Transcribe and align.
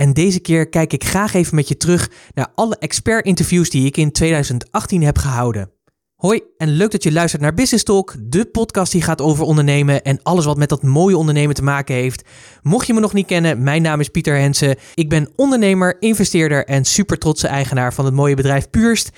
En 0.00 0.12
deze 0.12 0.40
keer 0.40 0.68
kijk 0.68 0.92
ik 0.92 1.04
graag 1.04 1.34
even 1.34 1.54
met 1.54 1.68
je 1.68 1.76
terug 1.76 2.10
naar 2.34 2.52
alle 2.54 2.76
expert-interviews 2.78 3.70
die 3.70 3.86
ik 3.86 3.96
in 3.96 4.12
2018 4.12 5.02
heb 5.02 5.18
gehouden. 5.18 5.70
Hoi 6.20 6.40
en 6.56 6.68
leuk 6.68 6.90
dat 6.90 7.02
je 7.02 7.12
luistert 7.12 7.42
naar 7.42 7.54
Business 7.54 7.84
Talk, 7.84 8.14
de 8.18 8.44
podcast 8.44 8.92
die 8.92 9.02
gaat 9.02 9.20
over 9.20 9.44
ondernemen 9.44 10.02
en 10.02 10.22
alles 10.22 10.44
wat 10.44 10.56
met 10.56 10.68
dat 10.68 10.82
mooie 10.82 11.16
ondernemen 11.16 11.54
te 11.54 11.62
maken 11.62 11.94
heeft. 11.94 12.24
Mocht 12.62 12.86
je 12.86 12.94
me 12.94 13.00
nog 13.00 13.12
niet 13.12 13.26
kennen, 13.26 13.62
mijn 13.62 13.82
naam 13.82 14.00
is 14.00 14.08
Pieter 14.08 14.38
Hensen. 14.38 14.76
Ik 14.94 15.08
ben 15.08 15.28
ondernemer, 15.36 15.96
investeerder 16.00 16.64
en 16.64 16.84
super 16.84 17.18
trotse 17.18 17.46
eigenaar 17.46 17.94
van 17.94 18.04
het 18.04 18.14
mooie 18.14 18.34
bedrijf 18.34 18.70
Puurst. 18.70 19.10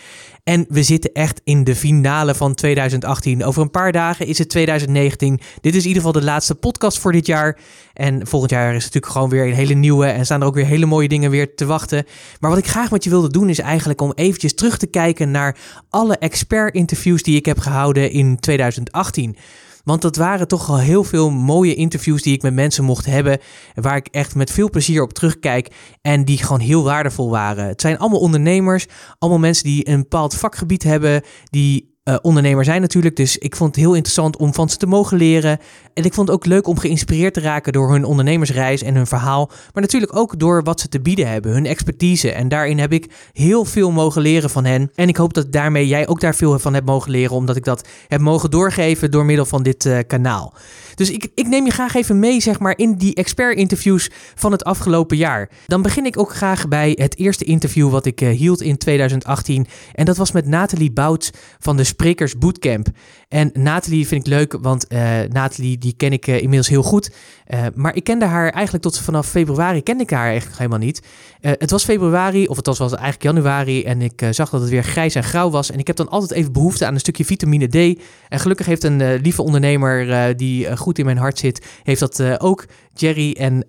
En 0.45 0.65
we 0.69 0.83
zitten 0.83 1.13
echt 1.13 1.41
in 1.45 1.65
de 1.65 1.77
finale 1.77 2.35
van 2.35 2.55
2018. 2.55 3.45
Over 3.45 3.63
een 3.63 3.71
paar 3.71 3.93
dagen 3.93 4.27
is 4.27 4.39
het 4.39 4.49
2019. 4.49 5.41
Dit 5.61 5.75
is 5.75 5.83
in 5.83 5.89
ieder 5.89 6.03
geval 6.03 6.21
de 6.21 6.27
laatste 6.27 6.55
podcast 6.55 6.99
voor 6.99 7.13
dit 7.13 7.27
jaar. 7.27 7.59
En 7.93 8.27
volgend 8.27 8.51
jaar 8.51 8.69
is 8.69 8.85
het 8.85 8.95
natuurlijk 8.95 9.13
gewoon 9.13 9.29
weer 9.29 9.47
een 9.47 9.55
hele 9.55 9.75
nieuwe. 9.75 10.07
En 10.07 10.25
staan 10.25 10.41
er 10.41 10.47
ook 10.47 10.55
weer 10.55 10.67
hele 10.67 10.87
mooie 10.87 11.09
dingen 11.09 11.31
weer 11.31 11.55
te 11.55 11.67
wachten. 11.67 12.07
Maar 12.41 12.51
wat 12.51 12.59
ik 12.59 12.67
graag 12.67 12.91
met 12.91 13.05
je 13.05 13.11
wilde 13.11 13.31
doen 13.31 13.49
is 13.49 13.59
eigenlijk 13.59 14.01
om 14.01 14.13
eventjes 14.15 14.55
terug 14.55 14.79
te 14.79 14.87
kijken 14.87 15.31
naar 15.31 15.57
alle 15.91 16.19
expert-interviews 16.19 17.23
die 17.23 17.37
ik 17.37 17.47
heb 17.47 17.59
gehouden 17.59 18.11
in 18.11 18.41
2018. 18.41 19.37
Want 19.85 20.03
dat 20.03 20.17
waren 20.17 20.49
toch 20.49 20.69
al 20.69 20.79
heel 20.79 21.05
veel 21.05 21.31
mooie 21.31 21.75
interviews 21.75 22.23
die 22.23 22.35
ik 22.35 22.43
met 22.43 22.55
mensen 22.55 22.85
mocht 22.85 23.07
hebben. 23.07 23.39
Waar 23.75 23.97
ik 23.97 24.07
echt 24.07 24.35
met 24.35 24.51
veel 24.51 24.71
plezier 24.71 25.03
op 25.03 25.13
terugkijk. 25.13 25.75
En 26.01 26.25
die 26.25 26.39
gewoon 26.39 26.61
heel 26.61 26.85
waardevol 26.85 27.31
waren. 27.31 27.67
Het 27.67 27.81
zijn 27.81 27.99
allemaal 27.99 28.21
ondernemers. 28.21 28.87
Allemaal 29.19 29.41
mensen 29.41 29.65
die 29.65 29.89
een 29.89 30.01
bepaald 30.01 30.35
vakgebied 30.35 30.83
hebben. 30.83 31.23
Die 31.51 31.92
uh, 32.05 32.17
ondernemer 32.23 32.65
zijn 32.65 32.81
natuurlijk. 32.81 33.17
Dus 33.17 33.39
ik 33.39 33.57
vond 33.57 33.75
het 33.75 33.85
heel 33.85 33.95
interessant 33.95 34.37
om 34.37 34.55
van 34.55 34.69
ze 34.69 34.77
te 34.77 34.87
mogen 34.87 35.17
leren. 35.17 35.59
En 35.95 36.05
ik 36.05 36.15
vond 36.15 36.29
het 36.29 36.37
ook 36.37 36.47
leuk 36.47 36.67
om 36.67 36.79
geïnspireerd 36.79 37.35
te 37.35 37.41
raken 37.41 37.73
door 37.73 37.93
hun 37.93 38.05
ondernemersreis 38.05 38.83
en 38.83 38.95
hun 38.95 39.07
verhaal. 39.07 39.51
Maar 39.73 39.83
natuurlijk 39.83 40.17
ook 40.17 40.39
door 40.39 40.63
wat 40.63 40.81
ze 40.81 40.89
te 40.89 41.01
bieden 41.01 41.29
hebben, 41.29 41.53
hun 41.53 41.67
expertise. 41.67 42.33
En 42.33 42.49
daarin 42.49 42.79
heb 42.79 42.93
ik 42.93 43.11
heel 43.33 43.65
veel 43.65 43.91
mogen 43.91 44.23
leren 44.23 44.51
van 44.51 44.65
hen. 44.65 44.91
En 44.95 45.09
ik 45.09 45.17
hoop 45.17 45.35
dat 45.35 45.53
daarmee 45.53 45.87
jij 45.87 46.09
ook 46.09 46.21
daar 46.21 46.35
veel 46.35 46.59
van 46.59 46.75
hebt 46.75 46.87
mogen 46.87 47.11
leren, 47.11 47.37
omdat 47.37 47.57
ik 47.57 47.65
dat 47.65 47.89
heb 48.09 48.21
mogen 48.21 48.51
doorgeven 48.51 49.11
door 49.11 49.25
middel 49.25 49.47
van 49.47 49.63
dit 49.63 49.85
uh, 49.85 49.99
kanaal. 50.07 50.55
Dus 50.95 51.11
ik, 51.11 51.29
ik 51.35 51.47
neem 51.47 51.65
je 51.65 51.71
graag 51.71 51.95
even 51.95 52.19
mee, 52.19 52.41
zeg 52.41 52.59
maar, 52.59 52.79
in 52.79 52.95
die 52.95 53.15
expert-interviews 53.15 54.11
van 54.35 54.53
het 54.53 54.65
afgelopen 54.65 55.17
jaar. 55.17 55.51
Dan 55.67 55.83
begin 55.83 56.07
ik 56.07 56.19
ook 56.19 56.35
graag 56.35 56.69
bij 56.69 56.93
het 56.95 57.19
eerste 57.19 57.45
interview 57.45 57.91
wat 57.91 58.07
ik 58.07 58.21
uh, 58.21 58.29
hield 58.29 58.61
in 58.61 58.77
2018. 58.77 59.67
En 59.93 60.05
dat 60.05 60.17
was 60.17 60.33
met 60.33 60.47
Nathalie 60.47 60.93
Bouts 60.93 61.31
van 61.59 61.77
de 61.77 61.85
Sprekers 61.85 62.39
Bootcamp. 62.39 62.89
En 63.33 63.51
Nathalie 63.53 64.07
vind 64.07 64.27
ik 64.27 64.33
leuk, 64.33 64.57
want 64.61 64.87
uh, 64.89 65.01
Nathalie 65.29 65.79
die 65.79 65.95
ken 65.97 66.13
ik 66.13 66.27
uh, 66.27 66.35
inmiddels 66.35 66.69
heel 66.69 66.83
goed. 66.83 67.11
Uh, 67.49 67.61
maar 67.75 67.97
ik 67.97 68.05
kende 68.05 68.25
haar 68.25 68.51
eigenlijk 68.51 68.85
tot 68.85 68.99
vanaf 68.99 69.29
februari 69.29 69.83
kende 69.83 70.03
ik 70.03 70.11
haar 70.11 70.27
eigenlijk 70.27 70.59
helemaal 70.59 70.79
niet. 70.79 71.03
het 71.41 71.71
was 71.71 71.85
februari, 71.85 72.47
of 72.47 72.57
het 72.57 72.67
was, 72.67 72.79
was 72.79 72.93
eigenlijk 72.93 73.23
januari. 73.23 73.85
En 73.85 74.03
ik 74.03 74.27
zag 74.31 74.51
dat 74.51 74.61
het 74.61 74.71
weer 74.71 74.85
grijs 74.85 75.15
en 75.15 75.25
grauw 75.25 75.51
was. 75.51 75.71
En 75.71 75.79
ik 75.79 75.87
heb 75.87 75.97
dan 75.97 76.09
altijd 76.09 76.31
even 76.31 76.53
behoefte 76.53 76.87
aan 76.87 76.95
een 76.95 77.01
stukje 77.01 77.25
vitamine 77.25 77.67
D. 77.67 78.01
En 78.29 78.41
gelukkig 78.41 78.67
heeft 78.67 78.85
een 78.85 79.15
lieve 79.15 79.43
ondernemer 79.43 80.37
die 80.37 80.77
goed 80.77 80.99
in 80.99 81.05
mijn 81.05 81.19
hart 81.19 81.39
zit, 81.39 81.67
heeft 81.83 82.01
dat 82.01 82.41
ook. 82.41 82.67
Jerry 82.95 83.33
en 83.33 83.65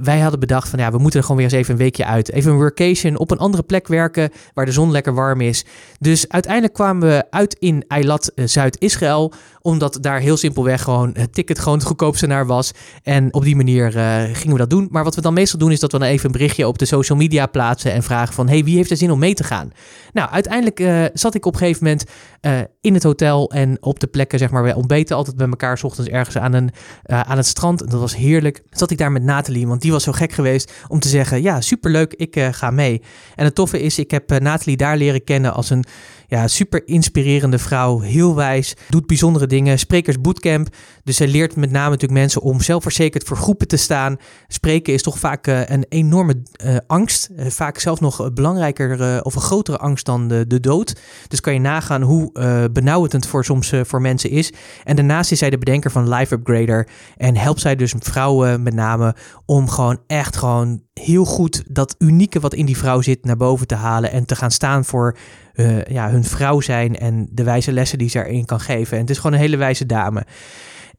wij 0.00 0.20
hadden 0.20 0.40
bedacht 0.40 0.68
van 0.68 0.78
ja, 0.78 0.90
we 0.90 0.98
moeten 0.98 1.18
er 1.18 1.26
gewoon 1.26 1.42
weer 1.42 1.50
eens 1.50 1.60
even 1.60 1.72
een 1.72 1.80
weekje 1.80 2.04
uit. 2.04 2.32
Even 2.32 2.50
een 2.50 2.56
workation 2.56 3.18
op 3.18 3.30
een 3.30 3.38
andere 3.38 3.62
plek 3.62 3.88
werken 3.88 4.30
waar 4.54 4.64
de 4.64 4.72
zon 4.72 4.90
lekker 4.90 5.14
warm 5.14 5.40
is. 5.40 5.64
Dus 5.98 6.28
uiteindelijk 6.28 6.74
kwamen 6.74 7.08
we 7.08 7.24
uit 7.30 7.56
in 7.58 7.84
Eilat, 7.88 8.32
Zuid-Israël 8.34 9.32
omdat 9.62 9.98
daar 10.00 10.20
heel 10.20 10.36
simpelweg 10.36 10.82
gewoon 10.82 11.10
het 11.12 11.34
ticket 11.34 11.58
gewoon 11.58 11.78
het 11.78 11.86
goedkoopste 11.86 12.26
naar 12.26 12.46
was. 12.46 12.72
En 13.02 13.34
op 13.34 13.44
die 13.44 13.56
manier 13.56 13.96
uh, 13.96 14.22
gingen 14.22 14.52
we 14.52 14.58
dat 14.58 14.70
doen. 14.70 14.88
Maar 14.90 15.04
wat 15.04 15.14
we 15.14 15.20
dan 15.20 15.34
meestal 15.34 15.58
doen 15.58 15.72
is 15.72 15.80
dat 15.80 15.92
we 15.92 15.98
dan 15.98 16.08
even 16.08 16.26
een 16.26 16.32
berichtje 16.32 16.68
op 16.68 16.78
de 16.78 16.84
social 16.84 17.18
media 17.18 17.46
plaatsen. 17.46 17.92
En 17.92 18.02
vragen 18.02 18.34
van, 18.34 18.48
hey, 18.48 18.64
wie 18.64 18.76
heeft 18.76 18.90
er 18.90 18.96
zin 18.96 19.10
om 19.10 19.18
mee 19.18 19.34
te 19.34 19.44
gaan? 19.44 19.70
Nou, 20.12 20.30
uiteindelijk 20.30 20.80
uh, 20.80 21.04
zat 21.12 21.34
ik 21.34 21.46
op 21.46 21.52
een 21.52 21.58
gegeven 21.58 21.84
moment 21.84 22.04
uh, 22.40 22.58
in 22.80 22.94
het 22.94 23.02
hotel 23.02 23.50
en 23.50 23.76
op 23.80 24.00
de 24.00 24.06
plekken, 24.06 24.38
zeg 24.38 24.50
maar, 24.50 24.62
we 24.62 24.74
ontbeten 24.74 25.16
altijd 25.16 25.36
bij 25.36 25.48
elkaar. 25.48 25.78
S 25.78 25.84
ochtends 25.84 26.10
ergens 26.10 26.36
aan, 26.36 26.52
een, 26.52 26.70
aan 27.06 27.36
het 27.36 27.46
strand. 27.46 27.78
Dat 27.78 28.00
was 28.00 28.16
heerlijk. 28.16 28.62
Zat 28.70 28.90
ik 28.90 28.98
daar 28.98 29.12
met 29.12 29.22
Nathalie, 29.22 29.66
want 29.66 29.80
die 29.80 29.92
was 29.92 30.02
zo 30.02 30.12
gek 30.12 30.32
geweest 30.32 30.72
om 30.88 31.00
te 31.00 31.08
zeggen, 31.08 31.42
ja, 31.42 31.60
superleuk, 31.60 32.14
ik 32.14 32.40
ga 32.50 32.70
mee. 32.70 33.02
En 33.34 33.44
het 33.44 33.54
toffe 33.54 33.82
is, 33.82 33.98
ik 33.98 34.10
heb 34.10 34.40
Nathalie 34.40 34.76
daar 34.76 34.96
leren 34.96 35.24
kennen 35.24 35.54
als 35.54 35.70
een 35.70 35.84
ja, 36.32 36.48
super 36.48 36.86
inspirerende 36.86 37.58
vrouw, 37.58 38.00
heel 38.00 38.34
wijs, 38.34 38.76
doet 38.88 39.06
bijzondere 39.06 39.46
dingen. 39.46 39.78
Sprekers 39.78 40.20
bootcamp, 40.20 40.68
dus 41.04 41.16
zij 41.16 41.26
leert 41.26 41.56
met 41.56 41.70
name 41.70 41.90
natuurlijk 41.90 42.20
mensen 42.20 42.42
om 42.42 42.60
zelfverzekerd 42.60 43.24
voor 43.24 43.36
groepen 43.36 43.68
te 43.68 43.76
staan. 43.76 44.16
Spreken 44.48 44.92
is 44.92 45.02
toch 45.02 45.18
vaak 45.18 45.46
uh, 45.46 45.68
een 45.68 45.86
enorme 45.88 46.42
uh, 46.64 46.76
angst, 46.86 47.30
uh, 47.36 47.46
vaak 47.46 47.78
zelfs 47.78 48.00
nog 48.00 48.32
belangrijker 48.32 49.22
of 49.22 49.34
een 49.34 49.40
grotere 49.40 49.78
angst 49.78 50.06
dan 50.06 50.28
de, 50.28 50.46
de 50.46 50.60
dood. 50.60 51.00
Dus 51.28 51.40
kan 51.40 51.52
je 51.52 51.60
nagaan 51.60 52.02
hoe 52.02 52.30
benauwend 52.72 53.26
voor 53.26 53.44
soms 53.44 53.72
voor 53.82 54.00
mensen 54.00 54.30
is. 54.30 54.52
En 54.84 54.96
daarnaast 54.96 55.32
is 55.32 55.38
zij 55.38 55.50
de 55.50 55.58
bedenker 55.58 55.90
van 55.90 56.08
Life 56.08 56.34
Upgrader 56.34 56.88
en 57.16 57.36
helpt 57.36 57.60
zij 57.60 57.76
dus 57.76 57.94
vrouwen 57.98 58.62
met 58.62 58.74
name 58.74 59.14
om 59.46 59.68
gewoon 59.68 59.98
echt 60.06 60.36
gewoon 60.36 60.82
heel 60.94 61.24
goed 61.24 61.62
dat 61.68 61.94
unieke 61.98 62.40
wat 62.40 62.54
in 62.54 62.66
die 62.66 62.76
vrouw 62.76 63.00
zit 63.00 63.24
naar 63.24 63.36
boven 63.36 63.66
te 63.66 63.74
halen 63.74 64.10
en 64.10 64.26
te 64.26 64.36
gaan 64.36 64.50
staan 64.50 64.84
voor 64.84 65.16
uh, 65.16 65.51
ja, 65.88 66.10
hun 66.10 66.24
vrouw 66.24 66.60
zijn 66.60 66.98
en 66.98 67.28
de 67.30 67.42
wijze 67.44 67.72
lessen 67.72 67.98
die 67.98 68.08
ze 68.08 68.24
erin 68.24 68.44
kan 68.44 68.60
geven. 68.60 68.94
En 68.94 69.00
het 69.00 69.10
is 69.10 69.16
gewoon 69.16 69.32
een 69.32 69.38
hele 69.38 69.56
wijze 69.56 69.86
dame. 69.86 70.24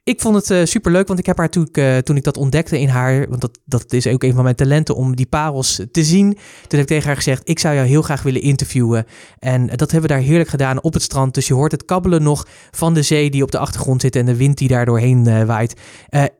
Ik 0.05 0.21
vond 0.21 0.35
het 0.35 0.49
eh, 0.49 0.63
super 0.63 0.91
leuk, 0.91 1.07
want 1.07 1.19
ik 1.19 1.25
heb 1.25 1.37
haar 1.37 1.49
toen, 1.49 1.67
uh, 1.71 1.97
toen 1.97 2.15
ik 2.15 2.23
dat 2.23 2.37
ontdekte 2.37 2.79
in 2.79 2.87
haar, 2.87 3.29
want 3.29 3.41
dat, 3.41 3.59
dat 3.65 3.93
is 3.93 4.07
ook 4.07 4.23
een 4.23 4.33
van 4.33 4.43
mijn 4.43 4.55
talenten 4.55 4.95
om 4.95 5.15
die 5.15 5.25
parels 5.25 5.81
te 5.91 6.03
zien. 6.03 6.33
Toen 6.33 6.79
heb 6.79 6.79
ik 6.79 6.87
tegen 6.87 7.05
haar 7.05 7.15
gezegd: 7.15 7.49
Ik 7.49 7.59
zou 7.59 7.75
jou 7.75 7.87
heel 7.87 8.01
graag 8.01 8.21
willen 8.21 8.41
interviewen. 8.41 9.05
En 9.39 9.67
dat 9.67 9.91
hebben 9.91 10.09
we 10.09 10.15
daar 10.15 10.25
heerlijk 10.25 10.49
gedaan 10.49 10.81
op 10.81 10.93
het 10.93 11.01
strand. 11.01 11.33
Dus 11.33 11.47
je 11.47 11.53
hoort 11.53 11.71
het 11.71 11.85
kabbelen 11.85 12.23
nog 12.23 12.47
van 12.71 12.93
de 12.93 13.01
zee 13.01 13.29
die 13.29 13.43
op 13.43 13.51
de 13.51 13.57
achtergrond 13.57 14.01
zit 14.01 14.15
en 14.15 14.25
de 14.25 14.35
wind 14.35 14.57
die 14.57 14.67
daar 14.67 14.85
doorheen 14.85 15.45
waait. 15.45 15.79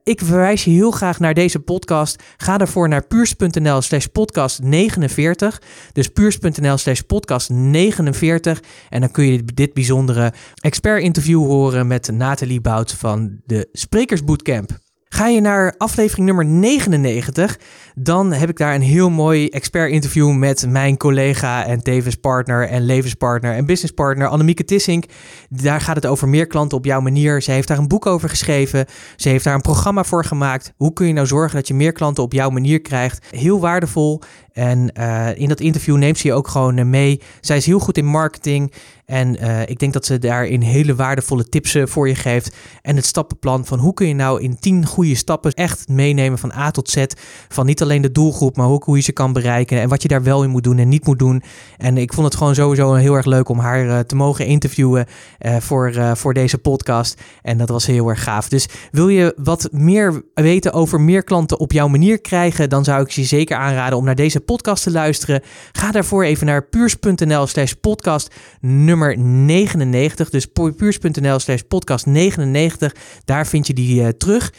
ik 0.04 0.22
verwijs 0.24 0.64
je 0.64 0.72
heel 0.72 0.92
graag 0.92 1.20
naar 1.20 1.34
deze 1.34 1.60
podcast. 1.60 2.24
Ga 2.38 2.58
daarvoor 2.58 2.90
naar 2.90 3.08
puurs.nl/slash 3.08 4.06
podcast 4.06 4.62
49. 4.64 5.62
Dus 5.92 6.08
puurs.nl/slash 6.08 7.00
podcast 7.00 7.50
49. 7.50 8.62
En 8.90 9.00
dan 9.00 9.12
kun 9.12 9.26
je 9.26 9.44
dit 9.54 9.74
bijzondere 9.74 10.34
expert-interview 10.62 11.40
horen 11.46 11.88
met 11.88 12.12
Nathalie 12.12 12.62
Bout 12.62 12.92
van 12.92 13.42
de 13.46 13.53
de 13.54 13.70
Sprekersbootcamp. 13.72 14.82
Ga 15.10 15.28
je 15.28 15.42
naar 15.42 15.74
aflevering 15.78 16.26
nummer 16.26 16.46
99, 16.46 17.60
dan 17.96 18.32
heb 18.32 18.50
ik 18.50 18.58
daar 18.58 18.76
een 18.76 18.82
heel 18.82 19.10
mooi 19.10 19.50
expert-interview 19.50 20.32
met 20.32 20.66
mijn 20.70 20.98
collega 20.98 21.66
en 21.66 21.84
tevens 21.84 22.16
partner 22.16 22.68
en 22.68 22.86
levenspartner 22.86 23.54
en 23.54 23.66
businesspartner 23.66 24.28
Annemieke 24.28 24.66
Tissink. 24.66 25.06
Daar 25.50 25.82
gaat 25.82 25.96
het 25.96 26.06
over 26.06 26.30
meer 26.30 26.48
klanten 26.48 26.78
op 26.78 26.86
jouw 26.86 27.02
manier. 27.02 27.42
Ze 27.42 27.52
heeft 27.52 27.68
daar 27.68 27.78
een 27.78 27.88
boek 27.88 28.06
over 28.06 28.30
geschreven. 28.30 28.86
Ze 29.16 29.30
heeft 29.30 29.44
daar 29.44 29.56
een 29.56 29.62
programma 29.62 30.04
voor 30.04 30.26
gemaakt. 30.26 30.74
Hoe 30.78 30.94
kun 30.94 31.08
je 31.08 31.14
nou 31.14 31.28
zorgen 31.28 31.56
dat 31.56 31.68
je 31.68 31.74
meer 31.74 31.92
klanten 31.92 32.24
op 32.24 32.34
jouw 32.34 32.50
manier 32.50 32.82
krijgt? 32.82 33.26
Heel 33.30 33.60
waardevol. 33.60 34.22
En 34.54 34.92
uh, 34.98 35.28
in 35.36 35.48
dat 35.48 35.60
interview 35.60 35.98
neemt 35.98 36.18
ze 36.18 36.28
je 36.28 36.34
ook 36.34 36.48
gewoon 36.48 36.78
uh, 36.78 36.86
mee. 36.86 37.22
Zij 37.42 37.58
is 37.58 37.66
heel 37.66 37.80
goed 37.80 37.98
in 37.98 38.06
marketing. 38.06 38.74
En 39.06 39.44
uh, 39.44 39.62
ik 39.62 39.80
denk 39.80 39.94
dat 39.94 40.06
ze 40.06 40.20
daarin 40.20 40.62
hele 40.62 40.96
waardevolle 40.96 41.50
tips 41.50 41.78
voor 41.84 42.08
je 42.08 42.16
geeft. 42.16 42.56
En 42.82 42.96
het 42.96 43.06
stappenplan 43.06 43.66
van 43.66 43.80
hoe 43.80 43.94
kun 43.94 44.08
je 44.08 44.14
nou 44.14 44.42
in 44.42 44.60
10 44.60 44.86
goede 44.86 45.16
stappen 45.16 45.52
echt 45.52 45.88
meenemen 45.88 46.38
van 46.38 46.52
A 46.52 46.72
tot 46.72 46.90
Z. 46.90 47.06
Van 47.50 47.66
niet 47.66 47.82
alleen 47.82 48.02
de 48.02 48.12
doelgroep, 48.12 48.58
maar 48.58 48.68
ook 48.68 48.84
hoe 48.84 48.96
je 48.96 49.02
ze 49.02 49.12
kan 49.12 49.34
bereiken. 49.34 49.82
En 49.82 49.90
wat 49.90 50.02
je 50.02 50.08
daar 50.08 50.24
wel 50.24 50.44
in 50.44 50.50
moet 50.50 50.64
doen 50.64 50.78
en 50.78 50.90
niet 50.90 51.06
moet 51.06 51.20
doen. 51.20 51.44
En 51.78 51.98
ik 51.98 52.14
vond 52.14 52.26
het 52.26 52.36
gewoon 52.36 52.56
sowieso 52.56 52.94
heel 52.94 53.14
erg 53.14 53.26
leuk 53.26 53.50
om 53.50 53.60
haar 53.60 54.06
te 54.06 54.16
mogen 54.16 54.46
interviewen 54.46 55.06
voor, 55.60 55.94
voor 56.14 56.34
deze 56.34 56.58
podcast. 56.58 57.22
En 57.42 57.58
dat 57.58 57.70
was 57.70 57.86
heel 57.86 58.10
erg 58.10 58.24
gaaf. 58.24 58.50
Dus 58.50 58.68
wil 58.92 59.08
je 59.08 59.34
wat 59.38 59.70
meer 59.72 60.24
weten 60.34 60.74
over 60.74 61.02
meer 61.02 61.24
klanten 61.24 61.60
op 61.60 61.72
jouw 61.72 61.88
manier 61.88 62.22
krijgen, 62.22 62.70
dan 62.70 62.84
zou 62.84 63.02
ik 63.02 63.10
je 63.10 63.24
zeker 63.24 63.58
aanraden 63.58 63.98
om 63.98 64.06
naar 64.06 64.16
deze 64.16 64.42
podcast 64.46 64.84
te 64.84 64.92
luisteren, 64.92 65.42
ga 65.72 65.92
daarvoor 65.92 66.24
even 66.24 66.46
naar 66.46 66.68
puurs.nl 66.68 67.48
slash 67.48 67.72
podcast 67.82 68.36
nummer 68.62 69.18
99. 69.18 70.30
Dus 70.30 70.46
puurs.nl 70.76 71.40
slash 71.40 71.62
podcast 71.68 72.06
99. 72.06 72.96
Daar 73.26 73.48
vind 73.48 73.68
je 73.68 73.74
die 73.74 74.02
uh, 74.02 74.08
terug. 74.08 74.52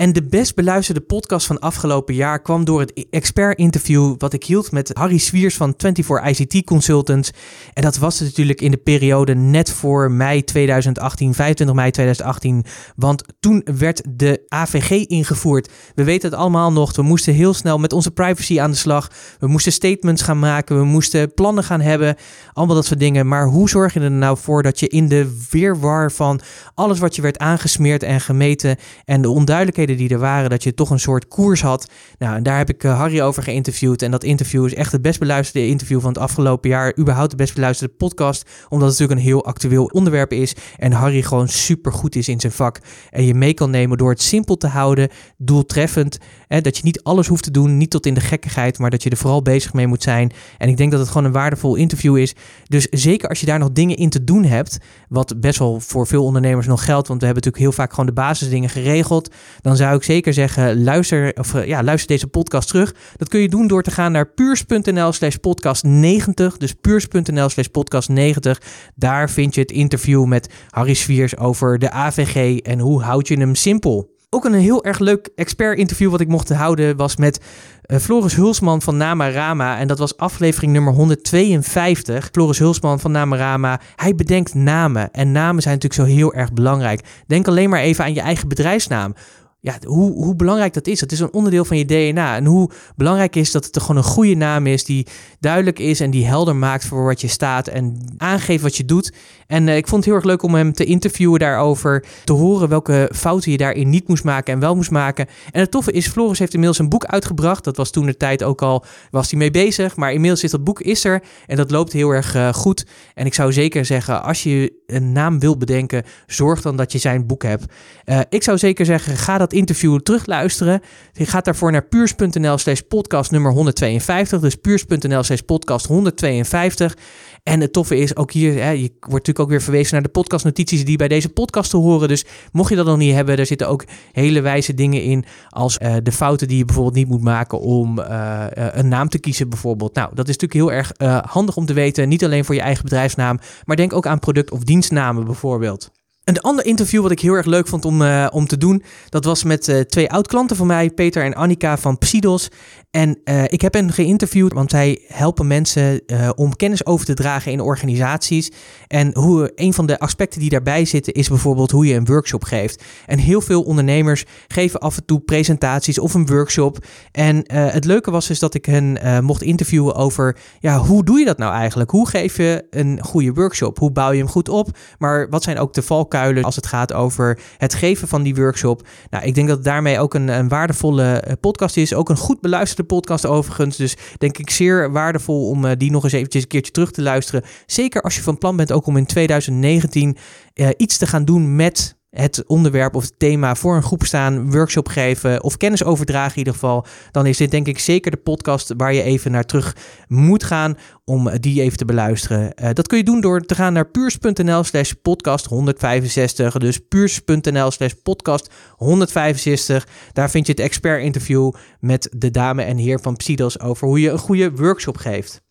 En 0.00 0.12
de 0.12 0.22
best 0.22 0.54
beluisterde 0.54 1.00
podcast 1.00 1.46
van 1.46 1.58
afgelopen 1.58 2.14
jaar 2.14 2.42
kwam 2.42 2.64
door 2.64 2.80
het 2.80 3.06
expert-interview 3.10 4.14
wat 4.18 4.32
ik 4.32 4.44
hield 4.44 4.72
met 4.72 4.90
Harry 4.92 5.18
Swiers 5.18 5.56
van 5.56 5.74
24 5.76 6.38
ICT 6.38 6.64
Consultants. 6.64 7.30
En 7.72 7.82
dat 7.82 7.98
was 7.98 8.20
natuurlijk 8.20 8.60
in 8.60 8.70
de 8.70 8.76
periode 8.76 9.34
net 9.34 9.70
voor 9.70 10.10
mei 10.10 10.44
2018, 10.44 11.34
25 11.34 11.76
mei 11.76 11.90
2018. 11.90 12.64
Want 12.96 13.24
toen 13.40 13.66
werd 13.78 14.02
de 14.08 14.44
AVG 14.48 14.90
ingevoerd. 14.90 15.70
We 15.94 16.04
weten 16.04 16.30
het 16.30 16.38
allemaal 16.38 16.72
nog. 16.72 16.96
We 16.96 17.02
moesten 17.02 17.34
heel 17.34 17.54
snel 17.54 17.78
met 17.78 17.92
onze 17.92 18.10
privacy 18.10 18.60
aan 18.60 18.70
de 18.70 18.76
slag. 18.76 19.10
We 19.38 19.46
moesten 19.46 19.72
statements 19.72 20.22
gaan 20.22 20.38
maken. 20.38 20.78
We 20.78 20.84
moesten 20.84 21.34
plannen 21.34 21.64
gaan 21.64 21.80
hebben. 21.80 22.16
Allemaal 22.52 22.76
dat 22.76 22.86
soort 22.86 23.00
dingen. 23.00 23.28
Maar 23.28 23.46
hoe 23.46 23.68
zorg 23.68 23.94
je 23.94 24.00
er 24.00 24.10
nou 24.10 24.38
voor 24.38 24.62
dat 24.62 24.80
je 24.80 24.88
in 24.88 25.08
de 25.08 25.44
weerwar 25.50 26.12
van 26.12 26.40
alles 26.74 26.98
wat 26.98 27.16
je 27.16 27.22
werd 27.22 27.38
aangesmeerd 27.38 28.02
en 28.02 28.20
gemeten 28.20 28.76
en 29.04 29.22
de 29.22 29.28
onduidelijkheden 29.28 29.88
die 29.96 30.08
er 30.08 30.18
waren, 30.18 30.50
dat 30.50 30.62
je 30.62 30.74
toch 30.74 30.90
een 30.90 31.00
soort 31.00 31.28
koers 31.28 31.62
had. 31.62 31.90
Nou, 32.18 32.36
en 32.36 32.42
daar 32.42 32.58
heb 32.58 32.68
ik 32.68 32.84
eh, 32.84 32.98
Harry 32.98 33.20
over 33.20 33.42
geïnterviewd. 33.42 34.02
En 34.02 34.10
dat 34.10 34.24
interview 34.24 34.64
is 34.64 34.74
echt 34.74 34.92
het 34.92 35.02
best 35.02 35.18
beluisterde 35.18 35.66
interview 35.66 36.00
van 36.00 36.12
het 36.12 36.18
afgelopen 36.18 36.70
jaar. 36.70 36.98
Überhaupt 36.98 37.30
de 37.30 37.36
best 37.36 37.54
beluisterde 37.54 37.94
podcast. 37.94 38.42
Omdat 38.68 38.88
het 38.88 38.98
natuurlijk 38.98 39.20
een 39.20 39.26
heel 39.26 39.44
actueel 39.44 39.84
onderwerp 39.84 40.32
is. 40.32 40.54
En 40.76 40.92
Harry 40.92 41.22
gewoon 41.22 41.48
super 41.48 41.92
goed 41.92 42.16
is 42.16 42.28
in 42.28 42.40
zijn 42.40 42.52
vak. 42.52 42.78
En 43.10 43.24
je 43.24 43.34
mee 43.34 43.54
kan 43.54 43.70
nemen 43.70 43.98
door 43.98 44.10
het 44.10 44.22
simpel 44.22 44.56
te 44.56 44.66
houden, 44.66 45.08
doeltreffend. 45.36 46.18
Hè, 46.46 46.60
dat 46.60 46.76
je 46.76 46.82
niet 46.84 47.02
alles 47.02 47.26
hoeft 47.26 47.42
te 47.42 47.50
doen, 47.50 47.76
niet 47.76 47.90
tot 47.90 48.06
in 48.06 48.14
de 48.14 48.20
gekkigheid, 48.20 48.78
maar 48.78 48.90
dat 48.90 49.02
je 49.02 49.10
er 49.10 49.16
vooral 49.16 49.42
bezig 49.42 49.72
mee 49.72 49.86
moet 49.86 50.02
zijn. 50.02 50.32
En 50.58 50.68
ik 50.68 50.76
denk 50.76 50.90
dat 50.90 51.00
het 51.00 51.08
gewoon 51.08 51.24
een 51.24 51.32
waardevol 51.32 51.74
interview 51.74 52.16
is. 52.16 52.34
Dus 52.64 52.86
zeker 52.90 53.28
als 53.28 53.40
je 53.40 53.46
daar 53.46 53.58
nog 53.58 53.72
dingen 53.72 53.96
in 53.96 54.10
te 54.10 54.24
doen 54.24 54.44
hebt, 54.44 54.78
wat 55.08 55.40
best 55.40 55.58
wel 55.58 55.80
voor 55.80 56.06
veel 56.06 56.24
ondernemers 56.24 56.66
nog 56.66 56.84
geldt, 56.84 57.08
want 57.08 57.20
we 57.20 57.26
hebben 57.26 57.44
natuurlijk 57.44 57.74
heel 57.74 57.84
vaak 57.84 57.90
gewoon 57.90 58.06
de 58.06 58.12
basisdingen 58.12 58.68
geregeld, 58.68 59.34
dan 59.60 59.76
zou 59.80 59.96
ik 59.96 60.02
zeker 60.02 60.32
zeggen, 60.32 60.82
luister, 60.82 61.32
of, 61.38 61.54
eh, 61.54 61.66
ja, 61.66 61.82
luister 61.82 62.08
deze 62.08 62.26
podcast 62.26 62.68
terug. 62.68 62.94
Dat 63.16 63.28
kun 63.28 63.40
je 63.40 63.48
doen 63.48 63.66
door 63.66 63.82
te 63.82 63.90
gaan 63.90 64.12
naar 64.12 64.26
puurs.nl 64.26 65.12
slash 65.12 65.34
podcast 65.34 65.84
90, 65.84 66.56
dus 66.56 66.72
puurs.nl 66.72 67.48
slash 67.48 67.66
podcast 67.66 68.08
90. 68.08 68.60
Daar 68.94 69.30
vind 69.30 69.54
je 69.54 69.60
het 69.60 69.70
interview 69.70 70.24
met 70.24 70.52
Harry 70.68 70.94
Swiers 70.94 71.36
over 71.36 71.78
de 71.78 71.90
AVG 71.90 72.58
en 72.58 72.78
hoe 72.78 73.02
houd 73.02 73.28
je 73.28 73.38
hem 73.38 73.54
simpel. 73.54 74.18
Ook 74.30 74.44
een 74.44 74.54
heel 74.54 74.84
erg 74.84 74.98
leuk 74.98 75.30
expert-interview 75.34 76.10
wat 76.10 76.20
ik 76.20 76.28
mocht 76.28 76.48
houden 76.48 76.96
was 76.96 77.16
met 77.16 77.40
uh, 77.86 77.98
Floris 77.98 78.34
Hulsman 78.34 78.82
van 78.82 78.96
Namarama. 78.96 79.78
En 79.78 79.88
dat 79.88 79.98
was 79.98 80.16
aflevering 80.16 80.72
nummer 80.72 80.92
152. 80.92 82.28
Floris 82.32 82.58
Hulsman 82.58 83.00
van 83.00 83.12
Namarama, 83.12 83.80
hij 83.96 84.14
bedenkt 84.14 84.54
namen. 84.54 85.10
En 85.10 85.32
namen 85.32 85.62
zijn 85.62 85.74
natuurlijk 85.74 86.08
zo 86.08 86.16
heel 86.16 86.34
erg 86.34 86.52
belangrijk. 86.52 87.00
Denk 87.26 87.48
alleen 87.48 87.70
maar 87.70 87.80
even 87.80 88.04
aan 88.04 88.14
je 88.14 88.20
eigen 88.20 88.48
bedrijfsnaam 88.48 89.14
ja, 89.60 89.78
hoe, 89.86 90.12
hoe 90.12 90.36
belangrijk 90.36 90.74
dat 90.74 90.86
is. 90.86 91.00
Het 91.00 91.12
is 91.12 91.20
een 91.20 91.32
onderdeel 91.32 91.64
van 91.64 91.76
je 91.76 91.84
DNA. 91.84 92.36
En 92.36 92.44
hoe 92.44 92.70
belangrijk 92.96 93.36
is 93.36 93.50
dat 93.50 93.64
het 93.64 93.74
er 93.74 93.80
gewoon 93.80 93.96
een 93.96 94.02
goede 94.02 94.34
naam 94.34 94.66
is 94.66 94.84
die 94.84 95.06
duidelijk 95.40 95.78
is 95.78 96.00
en 96.00 96.10
die 96.10 96.26
helder 96.26 96.56
maakt 96.56 96.84
voor 96.84 97.04
wat 97.04 97.20
je 97.20 97.28
staat 97.28 97.68
en 97.68 97.98
aangeeft 98.16 98.62
wat 98.62 98.76
je 98.76 98.84
doet. 98.84 99.12
En 99.46 99.66
uh, 99.66 99.76
ik 99.76 99.88
vond 99.88 99.96
het 99.96 100.04
heel 100.04 100.14
erg 100.14 100.24
leuk 100.24 100.42
om 100.42 100.54
hem 100.54 100.72
te 100.72 100.84
interviewen 100.84 101.38
daarover, 101.38 102.04
te 102.24 102.32
horen 102.32 102.68
welke 102.68 103.10
fouten 103.14 103.50
je 103.50 103.56
daarin 103.56 103.90
niet 103.90 104.08
moest 104.08 104.24
maken 104.24 104.54
en 104.54 104.60
wel 104.60 104.74
moest 104.74 104.90
maken. 104.90 105.26
En 105.50 105.60
het 105.60 105.70
toffe 105.70 105.92
is, 105.92 106.08
Floris 106.08 106.38
heeft 106.38 106.52
inmiddels 106.52 106.78
een 106.78 106.88
boek 106.88 107.04
uitgebracht. 107.04 107.64
Dat 107.64 107.76
was 107.76 107.90
toen 107.90 108.06
de 108.06 108.16
tijd 108.16 108.42
ook 108.42 108.62
al, 108.62 108.84
was 109.10 109.30
hij 109.30 109.38
mee 109.38 109.50
bezig. 109.50 109.96
Maar 109.96 110.12
inmiddels 110.12 110.44
is 110.44 110.50
dat 110.50 110.64
boek 110.64 110.80
is 110.80 111.04
er 111.04 111.22
en 111.46 111.56
dat 111.56 111.70
loopt 111.70 111.92
heel 111.92 112.10
erg 112.10 112.36
uh, 112.36 112.52
goed. 112.52 112.86
En 113.14 113.26
ik 113.26 113.34
zou 113.34 113.52
zeker 113.52 113.84
zeggen, 113.84 114.22
als 114.22 114.42
je 114.42 114.72
een 114.86 115.12
naam 115.12 115.38
wil 115.38 115.56
bedenken, 115.56 116.04
zorg 116.26 116.62
dan 116.62 116.76
dat 116.76 116.92
je 116.92 116.98
zijn 116.98 117.26
boek 117.26 117.42
hebt. 117.42 117.64
Uh, 118.04 118.20
ik 118.28 118.42
zou 118.42 118.58
zeker 118.58 118.84
zeggen, 118.84 119.16
ga 119.16 119.38
dat 119.38 119.49
interview 119.52 119.98
terugluisteren. 119.98 120.80
Je 121.12 121.26
gaat 121.26 121.44
daarvoor 121.44 121.72
naar 121.72 121.84
puurs.nl 121.84 122.58
slash 122.58 122.80
podcast 122.80 123.30
nummer 123.30 123.52
152. 123.52 124.40
Dus 124.40 124.54
puurs.nl 124.54 125.22
slash 125.22 125.40
podcast 125.40 125.86
152. 125.86 126.96
En 127.42 127.60
het 127.60 127.72
toffe 127.72 127.96
is 127.98 128.16
ook 128.16 128.32
hier, 128.32 128.62
hè, 128.62 128.70
je 128.70 128.88
wordt 128.88 129.00
natuurlijk 129.00 129.38
ook 129.38 129.48
weer 129.48 129.62
verwezen 129.62 129.92
naar 129.92 130.02
de 130.02 130.08
podcastnotities 130.08 130.84
die 130.84 130.96
bij 130.96 131.08
deze 131.08 131.28
podcast 131.28 131.70
te 131.70 131.76
horen. 131.76 132.08
Dus 132.08 132.24
mocht 132.52 132.70
je 132.70 132.76
dat 132.76 132.86
nog 132.86 132.96
niet 132.96 133.14
hebben, 133.14 133.36
daar 133.36 133.46
zitten 133.46 133.68
ook 133.68 133.84
hele 134.12 134.40
wijze 134.40 134.74
dingen 134.74 135.02
in. 135.02 135.24
Als 135.48 135.78
uh, 135.82 135.94
de 136.02 136.12
fouten 136.12 136.48
die 136.48 136.58
je 136.58 136.64
bijvoorbeeld 136.64 136.96
niet 136.96 137.08
moet 137.08 137.22
maken 137.22 137.60
om 137.60 137.98
uh, 137.98 138.46
een 138.50 138.88
naam 138.88 139.08
te 139.08 139.18
kiezen 139.18 139.48
bijvoorbeeld. 139.48 139.94
Nou, 139.94 140.14
dat 140.14 140.28
is 140.28 140.36
natuurlijk 140.36 140.70
heel 140.70 140.78
erg 140.78 141.22
handig 141.30 141.56
om 141.56 141.66
te 141.66 141.72
weten. 141.72 142.08
Niet 142.08 142.24
alleen 142.24 142.44
voor 142.44 142.54
je 142.54 142.60
eigen 142.60 142.84
bedrijfsnaam, 142.84 143.38
maar 143.64 143.76
denk 143.76 143.92
ook 143.92 144.06
aan 144.06 144.18
product- 144.18 144.50
of 144.50 144.64
dienstnamen 144.64 145.24
bijvoorbeeld. 145.24 145.99
Een 146.30 146.40
ander 146.40 146.64
interview 146.64 147.02
wat 147.02 147.10
ik 147.10 147.20
heel 147.20 147.34
erg 147.34 147.46
leuk 147.46 147.68
vond 147.68 147.84
om, 147.84 148.02
uh, 148.02 148.26
om 148.30 148.46
te 148.46 148.56
doen, 148.56 148.82
dat 149.08 149.24
was 149.24 149.44
met 149.44 149.68
uh, 149.68 149.80
twee 149.80 150.10
oud-klanten 150.10 150.56
van 150.56 150.66
mij, 150.66 150.90
Peter 150.90 151.24
en 151.24 151.34
Annika 151.34 151.78
van 151.78 151.98
Psidos. 151.98 152.48
En 152.90 153.18
uh, 153.24 153.44
ik 153.44 153.60
heb 153.60 153.74
hen 153.74 153.92
geïnterviewd, 153.92 154.52
want 154.52 154.70
zij 154.70 155.02
helpen 155.06 155.46
mensen 155.46 156.00
om 156.34 156.56
kennis 156.56 156.86
over 156.86 157.06
te 157.06 157.14
dragen 157.14 157.52
in 157.52 157.60
organisaties. 157.60 158.50
En 158.86 159.16
hoe, 159.16 159.52
een 159.54 159.74
van 159.74 159.86
de 159.86 159.98
aspecten 159.98 160.40
die 160.40 160.50
daarbij 160.50 160.84
zitten 160.84 161.12
is 161.12 161.28
bijvoorbeeld 161.28 161.70
hoe 161.70 161.86
je 161.86 161.94
een 161.94 162.04
workshop 162.04 162.44
geeft. 162.44 162.84
En 163.06 163.18
heel 163.18 163.40
veel 163.40 163.62
ondernemers 163.62 164.24
geven 164.48 164.80
af 164.80 164.96
en 164.96 165.04
toe 165.04 165.20
presentaties 165.20 165.98
of 165.98 166.14
een 166.14 166.26
workshop. 166.26 166.84
En 167.12 167.52
het 167.52 167.84
leuke 167.84 168.10
was 168.10 168.26
dus 168.26 168.38
dat 168.38 168.54
ik 168.54 168.64
hen 168.64 169.24
mocht 169.24 169.42
interviewen 169.42 169.94
over, 169.94 170.36
ja, 170.60 170.78
hoe 170.78 171.04
doe 171.04 171.18
je 171.18 171.24
dat 171.24 171.38
nou 171.38 171.54
eigenlijk? 171.54 171.90
Hoe 171.90 172.08
geef 172.08 172.36
je 172.36 172.66
een 172.70 172.98
goede 173.02 173.32
workshop? 173.32 173.78
Hoe 173.78 173.92
bouw 173.92 174.10
je 174.10 174.18
hem 174.18 174.28
goed 174.28 174.48
op? 174.48 174.68
Maar 174.98 175.28
wat 175.28 175.42
zijn 175.42 175.58
ook 175.58 175.74
de 175.74 175.82
valkuilen? 175.82 176.19
Als 176.42 176.56
het 176.56 176.66
gaat 176.66 176.92
over 176.92 177.38
het 177.56 177.74
geven 177.74 178.08
van 178.08 178.22
die 178.22 178.34
workshop. 178.34 178.86
Nou, 179.10 179.24
ik 179.24 179.34
denk 179.34 179.48
dat 179.48 179.64
daarmee 179.64 179.98
ook 179.98 180.14
een, 180.14 180.28
een 180.28 180.48
waardevolle 180.48 181.36
podcast 181.40 181.76
is. 181.76 181.94
Ook 181.94 182.08
een 182.08 182.16
goed 182.16 182.40
beluisterde 182.40 182.84
podcast 182.84 183.26
overigens. 183.26 183.76
Dus 183.76 183.96
denk 184.18 184.38
ik 184.38 184.50
zeer 184.50 184.92
waardevol 184.92 185.48
om 185.48 185.64
uh, 185.64 185.70
die 185.76 185.90
nog 185.90 186.04
eens 186.04 186.12
eventjes 186.12 186.42
een 186.42 186.48
keertje 186.48 186.72
terug 186.72 186.90
te 186.90 187.02
luisteren. 187.02 187.42
Zeker 187.66 188.02
als 188.02 188.14
je 188.14 188.22
van 188.22 188.38
plan 188.38 188.56
bent 188.56 188.72
ook 188.72 188.86
om 188.86 188.96
in 188.96 189.06
2019 189.06 190.16
uh, 190.54 190.68
iets 190.76 190.96
te 190.96 191.06
gaan 191.06 191.24
doen 191.24 191.56
met 191.56 191.98
het 192.10 192.44
onderwerp 192.46 192.94
of 192.94 193.02
het 193.02 193.18
thema 193.18 193.54
voor 193.54 193.76
een 193.76 193.82
groep 193.82 194.04
staan, 194.04 194.50
workshop 194.50 194.88
geven 194.88 195.42
of 195.42 195.56
kennis 195.56 195.84
overdragen 195.84 196.32
in 196.32 196.38
ieder 196.38 196.52
geval, 196.52 196.86
dan 197.10 197.26
is 197.26 197.36
dit 197.36 197.50
denk 197.50 197.66
ik 197.66 197.78
zeker 197.78 198.10
de 198.10 198.16
podcast 198.16 198.72
waar 198.76 198.94
je 198.94 199.02
even 199.02 199.30
naar 199.30 199.44
terug 199.44 199.76
moet 200.08 200.44
gaan 200.44 200.76
om 201.04 201.30
die 201.38 201.62
even 201.62 201.78
te 201.78 201.84
beluisteren. 201.84 202.52
Uh, 202.62 202.68
dat 202.72 202.86
kun 202.86 202.98
je 202.98 203.04
doen 203.04 203.20
door 203.20 203.40
te 203.40 203.54
gaan 203.54 203.72
naar 203.72 203.90
puurs.nl 203.90 204.64
slash 204.64 204.92
podcast 205.02 205.46
165. 205.46 206.58
Dus 206.58 206.78
puurs.nl 206.88 207.70
slash 207.70 207.92
podcast 208.02 208.52
165. 208.76 209.88
Daar 210.12 210.30
vind 210.30 210.46
je 210.46 210.52
het 210.52 210.60
expert 210.60 211.02
interview 211.02 211.52
met 211.80 212.08
de 212.16 212.30
dame 212.30 212.62
en 212.62 212.76
heer 212.76 213.00
van 213.00 213.16
Psidos 213.16 213.60
over 213.60 213.86
hoe 213.86 214.00
je 214.00 214.10
een 214.10 214.18
goede 214.18 214.52
workshop 214.52 214.96
geeft. 214.96 215.42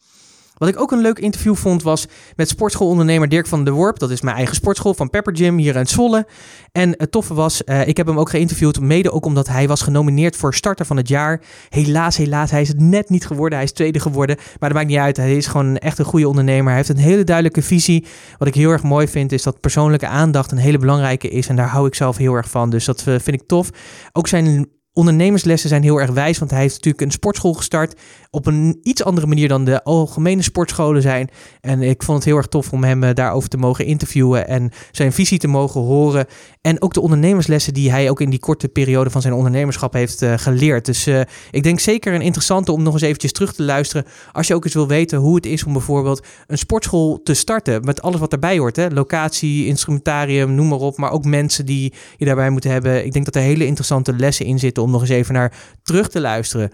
Wat 0.59 0.69
ik 0.69 0.79
ook 0.79 0.91
een 0.91 1.01
leuk 1.01 1.19
interview 1.19 1.55
vond 1.55 1.83
was 1.83 2.07
met 2.35 2.49
sportschoolondernemer 2.49 3.29
Dirk 3.29 3.47
van 3.47 3.63
der 3.63 3.73
Worp. 3.73 3.99
Dat 3.99 4.11
is 4.11 4.21
mijn 4.21 4.35
eigen 4.35 4.55
sportschool 4.55 4.93
van 4.93 5.09
Pepper 5.09 5.35
Gym 5.35 5.57
hier 5.57 5.75
in 5.75 5.87
Zwolle. 5.87 6.27
En 6.71 6.93
het 6.97 7.11
toffe 7.11 7.33
was, 7.33 7.61
uh, 7.65 7.87
ik 7.87 7.97
heb 7.97 8.07
hem 8.07 8.19
ook 8.19 8.29
geïnterviewd, 8.29 8.79
mede 8.79 9.11
ook 9.11 9.25
omdat 9.25 9.47
hij 9.47 9.67
was 9.67 9.81
genomineerd 9.81 10.35
voor 10.35 10.53
starter 10.53 10.85
van 10.85 10.97
het 10.97 11.07
jaar. 11.07 11.41
Helaas, 11.69 12.17
helaas, 12.17 12.51
hij 12.51 12.61
is 12.61 12.67
het 12.67 12.79
net 12.79 13.09
niet 13.09 13.25
geworden. 13.25 13.57
Hij 13.57 13.67
is 13.67 13.73
tweede 13.73 13.99
geworden, 13.99 14.35
maar 14.59 14.69
dat 14.69 14.77
maakt 14.77 14.89
niet 14.89 14.97
uit. 14.97 15.17
Hij 15.17 15.35
is 15.35 15.47
gewoon 15.47 15.77
echt 15.77 15.99
een 15.99 16.05
goede 16.05 16.27
ondernemer. 16.27 16.67
Hij 16.67 16.75
heeft 16.75 16.89
een 16.89 16.97
hele 16.97 17.23
duidelijke 17.23 17.61
visie. 17.61 18.05
Wat 18.37 18.47
ik 18.47 18.55
heel 18.55 18.71
erg 18.71 18.83
mooi 18.83 19.07
vind, 19.07 19.31
is 19.31 19.43
dat 19.43 19.59
persoonlijke 19.59 20.07
aandacht 20.07 20.51
een 20.51 20.57
hele 20.57 20.77
belangrijke 20.77 21.29
is. 21.29 21.47
En 21.47 21.55
daar 21.55 21.69
hou 21.69 21.87
ik 21.87 21.95
zelf 21.95 22.17
heel 22.17 22.33
erg 22.33 22.49
van. 22.49 22.69
Dus 22.69 22.85
dat 22.85 23.01
vind 23.01 23.27
ik 23.27 23.47
tof. 23.47 23.69
Ook 24.11 24.27
zijn 24.27 24.67
ondernemerslessen 24.93 25.69
zijn 25.69 25.83
heel 25.83 25.99
erg 25.99 26.11
wijs, 26.11 26.39
want 26.39 26.51
hij 26.51 26.59
heeft 26.59 26.73
natuurlijk 26.73 27.03
een 27.03 27.11
sportschool 27.11 27.53
gestart 27.53 27.99
op 28.31 28.45
een 28.45 28.79
iets 28.83 29.03
andere 29.03 29.27
manier 29.27 29.47
dan 29.47 29.65
de 29.65 29.83
algemene 29.83 30.41
sportscholen 30.41 31.01
zijn. 31.01 31.29
En 31.61 31.81
ik 31.81 32.03
vond 32.03 32.17
het 32.17 32.27
heel 32.27 32.37
erg 32.37 32.47
tof 32.47 32.71
om 32.71 32.83
hem 32.83 33.13
daarover 33.13 33.49
te 33.49 33.57
mogen 33.57 33.85
interviewen 33.85 34.47
en 34.47 34.71
zijn 34.91 35.13
visie 35.13 35.39
te 35.39 35.47
mogen 35.47 35.81
horen. 35.81 36.25
En 36.61 36.81
ook 36.81 36.93
de 36.93 37.01
ondernemerslessen 37.01 37.73
die 37.73 37.91
hij 37.91 38.09
ook 38.09 38.21
in 38.21 38.29
die 38.29 38.39
korte 38.39 38.67
periode 38.67 39.09
van 39.09 39.21
zijn 39.21 39.33
ondernemerschap 39.33 39.93
heeft 39.93 40.21
uh, 40.21 40.33
geleerd. 40.37 40.85
Dus 40.85 41.07
uh, 41.07 41.21
ik 41.51 41.63
denk 41.63 41.79
zeker 41.79 42.13
een 42.13 42.21
interessante 42.21 42.71
om 42.71 42.83
nog 42.83 42.93
eens 42.93 43.01
eventjes 43.01 43.31
terug 43.31 43.53
te 43.53 43.63
luisteren. 43.63 44.05
Als 44.31 44.47
je 44.47 44.55
ook 44.55 44.63
eens 44.63 44.73
wil 44.73 44.87
weten 44.87 45.19
hoe 45.19 45.35
het 45.35 45.45
is 45.45 45.63
om 45.63 45.73
bijvoorbeeld 45.73 46.25
een 46.47 46.57
sportschool 46.57 47.21
te 47.23 47.33
starten. 47.33 47.83
Met 47.83 48.01
alles 48.01 48.19
wat 48.19 48.29
daarbij 48.29 48.57
hoort. 48.57 48.75
Hè? 48.75 48.87
Locatie, 48.87 49.65
instrumentarium, 49.65 50.55
noem 50.55 50.67
maar 50.67 50.79
op. 50.79 50.97
Maar 50.97 51.11
ook 51.11 51.25
mensen 51.25 51.65
die 51.65 51.93
je 52.17 52.25
daarbij 52.25 52.49
moeten 52.49 52.71
hebben. 52.71 53.05
Ik 53.05 53.13
denk 53.13 53.25
dat 53.25 53.35
er 53.35 53.41
hele 53.41 53.65
interessante 53.65 54.15
lessen 54.15 54.45
in 54.45 54.59
zitten 54.59 54.83
om 54.83 54.91
nog 54.91 55.01
eens 55.01 55.09
even 55.09 55.33
naar 55.33 55.53
terug 55.83 56.09
te 56.09 56.19
luisteren. 56.19 56.71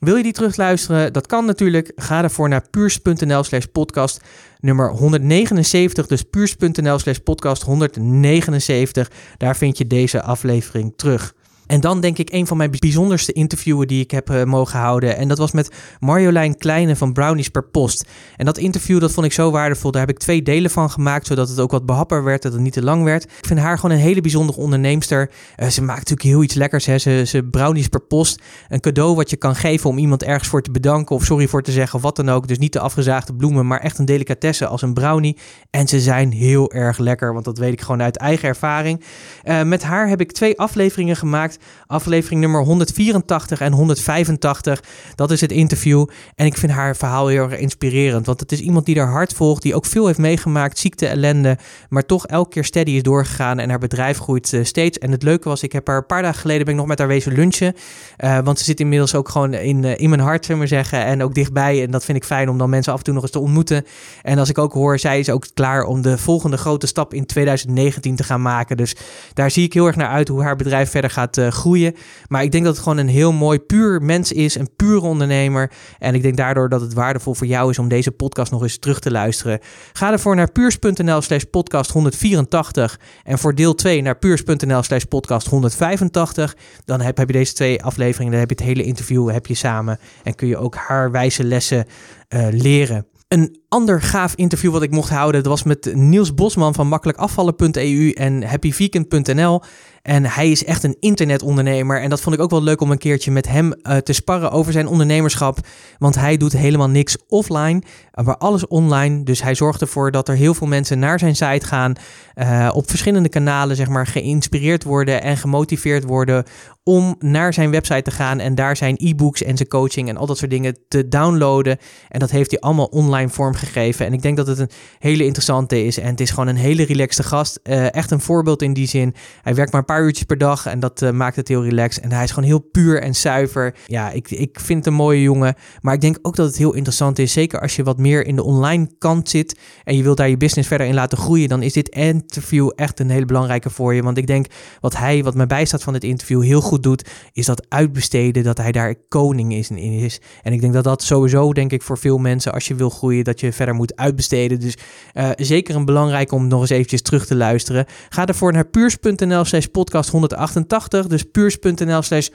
Wil 0.00 0.16
je 0.16 0.22
die 0.22 0.32
terugluisteren? 0.32 1.12
Dat 1.12 1.26
kan 1.26 1.44
natuurlijk. 1.44 1.92
Ga 1.96 2.22
ervoor 2.22 2.48
naar 2.48 2.68
puurs.nl 2.70 3.42
slash 3.42 3.64
podcast 3.64 4.20
nummer 4.60 4.90
179. 4.90 6.06
Dus 6.06 6.22
puurs.nl 6.22 6.98
slash 6.98 7.16
podcast 7.16 7.62
179. 7.62 9.10
Daar 9.36 9.56
vind 9.56 9.78
je 9.78 9.86
deze 9.86 10.22
aflevering 10.22 10.92
terug. 10.96 11.34
En 11.70 11.80
dan 11.80 12.00
denk 12.00 12.18
ik 12.18 12.32
een 12.32 12.46
van 12.46 12.56
mijn 12.56 12.70
bijzonderste 12.78 13.32
interviewen 13.32 13.86
die 13.86 14.02
ik 14.02 14.10
heb 14.10 14.30
uh, 14.30 14.44
mogen 14.44 14.78
houden. 14.78 15.16
En 15.16 15.28
dat 15.28 15.38
was 15.38 15.52
met 15.52 15.74
Marjolein 16.00 16.56
Kleine 16.56 16.96
van 16.96 17.12
Brownies 17.12 17.48
per 17.48 17.64
Post. 17.64 18.08
En 18.36 18.44
dat 18.44 18.58
interview 18.58 19.00
dat 19.00 19.12
vond 19.12 19.26
ik 19.26 19.32
zo 19.32 19.50
waardevol. 19.50 19.90
Daar 19.90 20.00
heb 20.00 20.10
ik 20.10 20.18
twee 20.18 20.42
delen 20.42 20.70
van 20.70 20.90
gemaakt, 20.90 21.26
zodat 21.26 21.48
het 21.48 21.60
ook 21.60 21.70
wat 21.70 21.86
behapper 21.86 22.24
werd, 22.24 22.42
dat 22.42 22.52
het 22.52 22.60
niet 22.60 22.72
te 22.72 22.82
lang 22.82 23.04
werd. 23.04 23.24
Ik 23.24 23.46
vind 23.46 23.60
haar 23.60 23.78
gewoon 23.78 23.96
een 23.96 24.02
hele 24.02 24.20
bijzondere 24.20 24.58
onderneemster. 24.58 25.30
Uh, 25.56 25.68
ze 25.68 25.82
maakt 25.82 25.98
natuurlijk 25.98 26.28
heel 26.28 26.42
iets 26.42 26.54
lekkers. 26.54 26.86
Hè. 26.86 26.98
Ze, 26.98 27.22
ze 27.26 27.42
Brownies 27.42 27.88
per 27.88 28.00
Post. 28.00 28.42
Een 28.68 28.80
cadeau 28.80 29.14
wat 29.14 29.30
je 29.30 29.36
kan 29.36 29.54
geven 29.54 29.90
om 29.90 29.98
iemand 29.98 30.22
ergens 30.22 30.48
voor 30.48 30.62
te 30.62 30.70
bedanken 30.70 31.16
of 31.16 31.24
sorry 31.24 31.48
voor 31.48 31.62
te 31.62 31.72
zeggen 31.72 31.94
of 31.94 32.02
wat 32.02 32.16
dan 32.16 32.28
ook. 32.30 32.48
Dus 32.48 32.58
niet 32.58 32.72
de 32.72 32.80
afgezaagde 32.80 33.34
bloemen, 33.34 33.66
maar 33.66 33.80
echt 33.80 33.98
een 33.98 34.04
delicatesse 34.04 34.66
als 34.66 34.82
een 34.82 34.94
brownie. 34.94 35.36
En 35.70 35.88
ze 35.88 36.00
zijn 36.00 36.32
heel 36.32 36.72
erg 36.72 36.98
lekker, 36.98 37.32
want 37.32 37.44
dat 37.44 37.58
weet 37.58 37.72
ik 37.72 37.80
gewoon 37.80 38.02
uit 38.02 38.16
eigen 38.16 38.48
ervaring. 38.48 39.04
Uh, 39.44 39.62
met 39.62 39.82
haar 39.82 40.08
heb 40.08 40.20
ik 40.20 40.32
twee 40.32 40.58
afleveringen 40.58 41.16
gemaakt 41.16 41.58
aflevering 41.86 42.40
nummer 42.40 42.62
184 42.62 43.60
en 43.60 43.72
185. 43.72 44.82
Dat 45.14 45.30
is 45.30 45.40
het 45.40 45.52
interview. 45.52 46.06
En 46.34 46.46
ik 46.46 46.56
vind 46.56 46.72
haar 46.72 46.96
verhaal 46.96 47.26
heel 47.26 47.50
erg 47.50 47.58
inspirerend. 47.58 48.26
Want 48.26 48.40
het 48.40 48.52
is 48.52 48.60
iemand 48.60 48.86
die 48.86 48.98
haar 48.98 49.10
hart 49.10 49.32
volgt, 49.32 49.62
die 49.62 49.74
ook 49.74 49.86
veel 49.86 50.06
heeft 50.06 50.18
meegemaakt, 50.18 50.78
ziekte, 50.78 51.06
ellende. 51.06 51.58
Maar 51.88 52.06
toch 52.06 52.26
elke 52.26 52.50
keer 52.50 52.64
steady 52.64 52.90
is 52.90 53.02
doorgegaan 53.02 53.58
en 53.58 53.68
haar 53.68 53.78
bedrijf 53.78 54.18
groeit 54.18 54.52
uh, 54.52 54.64
steeds. 54.64 54.98
En 54.98 55.10
het 55.10 55.22
leuke 55.22 55.48
was, 55.48 55.62
ik 55.62 55.72
heb 55.72 55.86
haar 55.86 55.96
een 55.96 56.06
paar 56.06 56.22
dagen 56.22 56.40
geleden 56.40 56.64
ben 56.64 56.74
ik 56.74 56.80
nog 56.80 56.88
met 56.88 56.98
haar 56.98 57.08
wezen 57.08 57.32
lunchen. 57.32 57.74
Uh, 58.18 58.38
want 58.38 58.58
ze 58.58 58.64
zit 58.64 58.80
inmiddels 58.80 59.14
ook 59.14 59.28
gewoon 59.28 59.54
in, 59.54 59.82
uh, 59.82 59.98
in 59.98 60.08
mijn 60.08 60.20
hart, 60.20 60.44
zullen 60.44 60.60
we 60.60 60.66
zeggen. 60.66 61.04
En 61.04 61.22
ook 61.22 61.34
dichtbij. 61.34 61.82
En 61.82 61.90
dat 61.90 62.04
vind 62.04 62.18
ik 62.18 62.24
fijn 62.24 62.48
om 62.48 62.58
dan 62.58 62.70
mensen 62.70 62.92
af 62.92 62.98
en 62.98 63.04
toe 63.04 63.14
nog 63.14 63.22
eens 63.22 63.32
te 63.32 63.38
ontmoeten. 63.38 63.84
En 64.22 64.38
als 64.38 64.48
ik 64.48 64.58
ook 64.58 64.72
hoor, 64.72 64.98
zij 64.98 65.18
is 65.18 65.30
ook 65.30 65.46
klaar 65.54 65.84
om 65.84 66.02
de 66.02 66.18
volgende 66.18 66.56
grote 66.56 66.86
stap 66.86 67.14
in 67.14 67.26
2019 67.26 68.16
te 68.16 68.24
gaan 68.24 68.42
maken. 68.42 68.76
Dus 68.76 68.96
daar 69.34 69.50
zie 69.50 69.64
ik 69.64 69.72
heel 69.72 69.86
erg 69.86 69.96
naar 69.96 70.08
uit 70.08 70.28
hoe 70.28 70.42
haar 70.42 70.56
bedrijf 70.56 70.90
verder 70.90 71.10
gaat 71.10 71.38
groeien. 71.52 71.94
Maar 72.28 72.42
ik 72.42 72.52
denk 72.52 72.64
dat 72.64 72.74
het 72.74 72.82
gewoon 72.82 72.98
een 72.98 73.08
heel 73.08 73.32
mooi 73.32 73.58
puur 73.58 74.02
mens 74.02 74.32
is, 74.32 74.54
een 74.54 74.70
pure 74.76 75.06
ondernemer. 75.06 75.72
En 75.98 76.14
ik 76.14 76.22
denk 76.22 76.36
daardoor 76.36 76.68
dat 76.68 76.80
het 76.80 76.92
waardevol 76.92 77.34
voor 77.34 77.46
jou 77.46 77.70
is 77.70 77.78
om 77.78 77.88
deze 77.88 78.10
podcast 78.10 78.52
nog 78.52 78.62
eens 78.62 78.78
terug 78.78 78.98
te 78.98 79.10
luisteren. 79.10 79.58
Ga 79.92 80.12
ervoor 80.12 80.36
naar 80.36 80.52
puurs.nl 80.52 81.20
slash 81.20 81.42
podcast 81.42 81.90
184 81.90 83.00
en 83.24 83.38
voor 83.38 83.54
deel 83.54 83.74
2 83.74 84.02
naar 84.02 84.18
puurs.nl 84.18 84.82
slash 84.82 85.02
podcast 85.02 85.46
185. 85.46 86.56
Dan 86.84 87.00
heb, 87.00 87.16
heb 87.16 87.26
je 87.26 87.32
deze 87.32 87.52
twee 87.52 87.82
afleveringen, 87.82 88.30
dan 88.30 88.40
heb 88.40 88.50
je 88.50 88.56
het 88.56 88.64
hele 88.64 88.82
interview 88.82 89.30
heb 89.30 89.46
je 89.46 89.54
samen 89.54 89.98
en 90.22 90.34
kun 90.34 90.48
je 90.48 90.56
ook 90.56 90.74
haar 90.74 91.10
wijze 91.10 91.44
lessen 91.44 91.86
uh, 92.28 92.46
leren. 92.50 93.06
Een 93.28 93.60
ander 93.68 94.02
gaaf 94.02 94.34
interview 94.34 94.72
wat 94.72 94.82
ik 94.82 94.90
mocht 94.90 95.10
houden, 95.10 95.42
dat 95.42 95.50
was 95.50 95.62
met 95.62 95.94
Niels 95.94 96.34
Bosman 96.34 96.74
van 96.74 96.86
makkelijkafvallen.eu 96.86 98.10
en 98.10 98.42
happyvegan.nl. 98.42 99.62
En 100.02 100.24
hij 100.26 100.50
is 100.50 100.64
echt 100.64 100.82
een 100.82 100.96
internetondernemer. 101.00 102.02
En 102.02 102.10
dat 102.10 102.20
vond 102.20 102.34
ik 102.34 102.40
ook 102.42 102.50
wel 102.50 102.62
leuk 102.62 102.80
om 102.80 102.90
een 102.90 102.98
keertje 102.98 103.30
met 103.30 103.48
hem 103.48 103.74
uh, 103.82 103.96
te 103.96 104.12
sparren 104.12 104.50
over 104.50 104.72
zijn 104.72 104.86
ondernemerschap. 104.86 105.58
Want 105.98 106.14
hij 106.14 106.36
doet 106.36 106.52
helemaal 106.52 106.88
niks 106.88 107.16
offline, 107.28 107.82
maar 108.24 108.36
alles 108.36 108.66
online. 108.66 109.22
Dus 109.22 109.42
hij 109.42 109.54
zorgt 109.54 109.80
ervoor 109.80 110.10
dat 110.10 110.28
er 110.28 110.34
heel 110.34 110.54
veel 110.54 110.66
mensen 110.66 110.98
naar 110.98 111.18
zijn 111.18 111.36
site 111.36 111.66
gaan. 111.66 111.92
Uh, 112.34 112.70
op 112.72 112.88
verschillende 112.88 113.28
kanalen, 113.28 113.76
zeg 113.76 113.88
maar, 113.88 114.06
geïnspireerd 114.06 114.84
worden 114.84 115.22
en 115.22 115.36
gemotiveerd 115.36 116.04
worden 116.04 116.44
om 116.84 117.16
naar 117.18 117.54
zijn 117.54 117.70
website 117.70 118.02
te 118.02 118.10
gaan 118.10 118.38
en 118.38 118.54
daar 118.54 118.76
zijn 118.76 118.94
e-books 118.98 119.42
en 119.42 119.56
zijn 119.56 119.68
coaching 119.68 120.08
en 120.08 120.16
al 120.16 120.26
dat 120.26 120.38
soort 120.38 120.50
dingen 120.50 120.78
te 120.88 121.08
downloaden. 121.08 121.78
En 122.08 122.18
dat 122.18 122.30
heeft 122.30 122.50
hij 122.50 122.60
allemaal 122.60 122.84
online 122.84 123.28
vormgegeven. 123.28 124.06
En 124.06 124.12
ik 124.12 124.22
denk 124.22 124.36
dat 124.36 124.46
het 124.46 124.58
een 124.58 124.70
hele 124.98 125.24
interessante 125.24 125.84
is. 125.84 125.98
En 125.98 126.10
het 126.10 126.20
is 126.20 126.30
gewoon 126.30 126.46
een 126.46 126.56
hele 126.56 126.84
relaxte 126.84 127.22
gast. 127.22 127.60
Echt 127.62 128.10
een 128.10 128.20
voorbeeld 128.20 128.62
in 128.62 128.72
die 128.72 128.88
zin. 128.88 129.14
Hij 129.42 129.54
werkt 129.54 129.72
maar 129.72 129.84
paar 129.90 130.02
uurtjes 130.02 130.26
per 130.26 130.38
dag 130.38 130.66
en 130.66 130.80
dat 130.80 131.02
uh, 131.02 131.10
maakt 131.10 131.36
het 131.36 131.48
heel 131.48 131.64
relaxed. 131.64 132.02
En 132.02 132.12
hij 132.12 132.24
is 132.24 132.30
gewoon 132.30 132.48
heel 132.48 132.58
puur 132.58 133.02
en 133.02 133.14
zuiver. 133.14 133.74
Ja, 133.86 134.10
ik, 134.10 134.30
ik 134.30 134.60
vind 134.60 134.78
het 134.78 134.86
een 134.86 134.98
mooie 134.98 135.22
jongen. 135.22 135.54
Maar 135.80 135.94
ik 135.94 136.00
denk 136.00 136.18
ook 136.22 136.36
dat 136.36 136.46
het 136.46 136.56
heel 136.56 136.74
interessant 136.74 137.18
is. 137.18 137.32
Zeker 137.32 137.60
als 137.60 137.76
je 137.76 137.82
wat 137.82 137.98
meer 137.98 138.26
in 138.26 138.36
de 138.36 138.42
online 138.42 138.90
kant 138.98 139.28
zit 139.28 139.58
en 139.84 139.96
je 139.96 140.02
wilt 140.02 140.16
daar 140.16 140.28
je 140.28 140.36
business 140.36 140.68
verder 140.68 140.86
in 140.86 140.94
laten 140.94 141.18
groeien. 141.18 141.48
Dan 141.48 141.62
is 141.62 141.72
dit 141.72 141.88
interview 141.88 142.70
echt 142.74 143.00
een 143.00 143.10
hele 143.10 143.24
belangrijke 143.24 143.70
voor 143.70 143.94
je. 143.94 144.02
Want 144.02 144.18
ik 144.18 144.26
denk 144.26 144.46
wat 144.80 144.96
hij, 144.96 145.24
wat 145.24 145.34
mij 145.34 145.46
bijstaat 145.46 145.82
van 145.82 145.92
dit 145.92 146.04
interview, 146.04 146.42
heel 146.42 146.60
goed 146.60 146.82
doet, 146.82 147.08
is 147.32 147.46
dat 147.46 147.66
uitbesteden, 147.68 148.42
dat 148.42 148.58
hij 148.58 148.72
daar 148.72 148.94
koning 149.08 149.54
is, 149.54 149.70
in 149.70 149.78
is. 149.78 150.20
En 150.42 150.52
ik 150.52 150.60
denk 150.60 150.72
dat 150.72 150.84
dat 150.84 151.02
sowieso, 151.02 151.52
denk 151.52 151.72
ik, 151.72 151.82
voor 151.82 151.98
veel 151.98 152.18
mensen, 152.18 152.52
als 152.52 152.68
je 152.68 152.74
wil 152.74 152.90
groeien, 152.90 153.24
dat 153.24 153.40
je 153.40 153.52
verder 153.52 153.74
moet 153.74 153.96
uitbesteden. 153.96 154.60
Dus 154.60 154.76
uh, 155.14 155.30
zeker 155.36 155.74
een 155.74 155.84
belangrijk 155.84 156.32
om 156.32 156.46
nog 156.46 156.60
eens 156.60 156.70
eventjes 156.70 157.02
terug 157.02 157.26
te 157.26 157.36
luisteren. 157.36 157.86
Ga 158.08 158.26
ervoor 158.26 158.52
naar 158.52 158.66
puurs.nl 158.66 159.44
slash 159.44 159.66
podcast 159.80 160.10
188. 160.10 161.06
Dus 161.06 161.22
puurs.nl 161.22 162.02
slash 162.02 162.28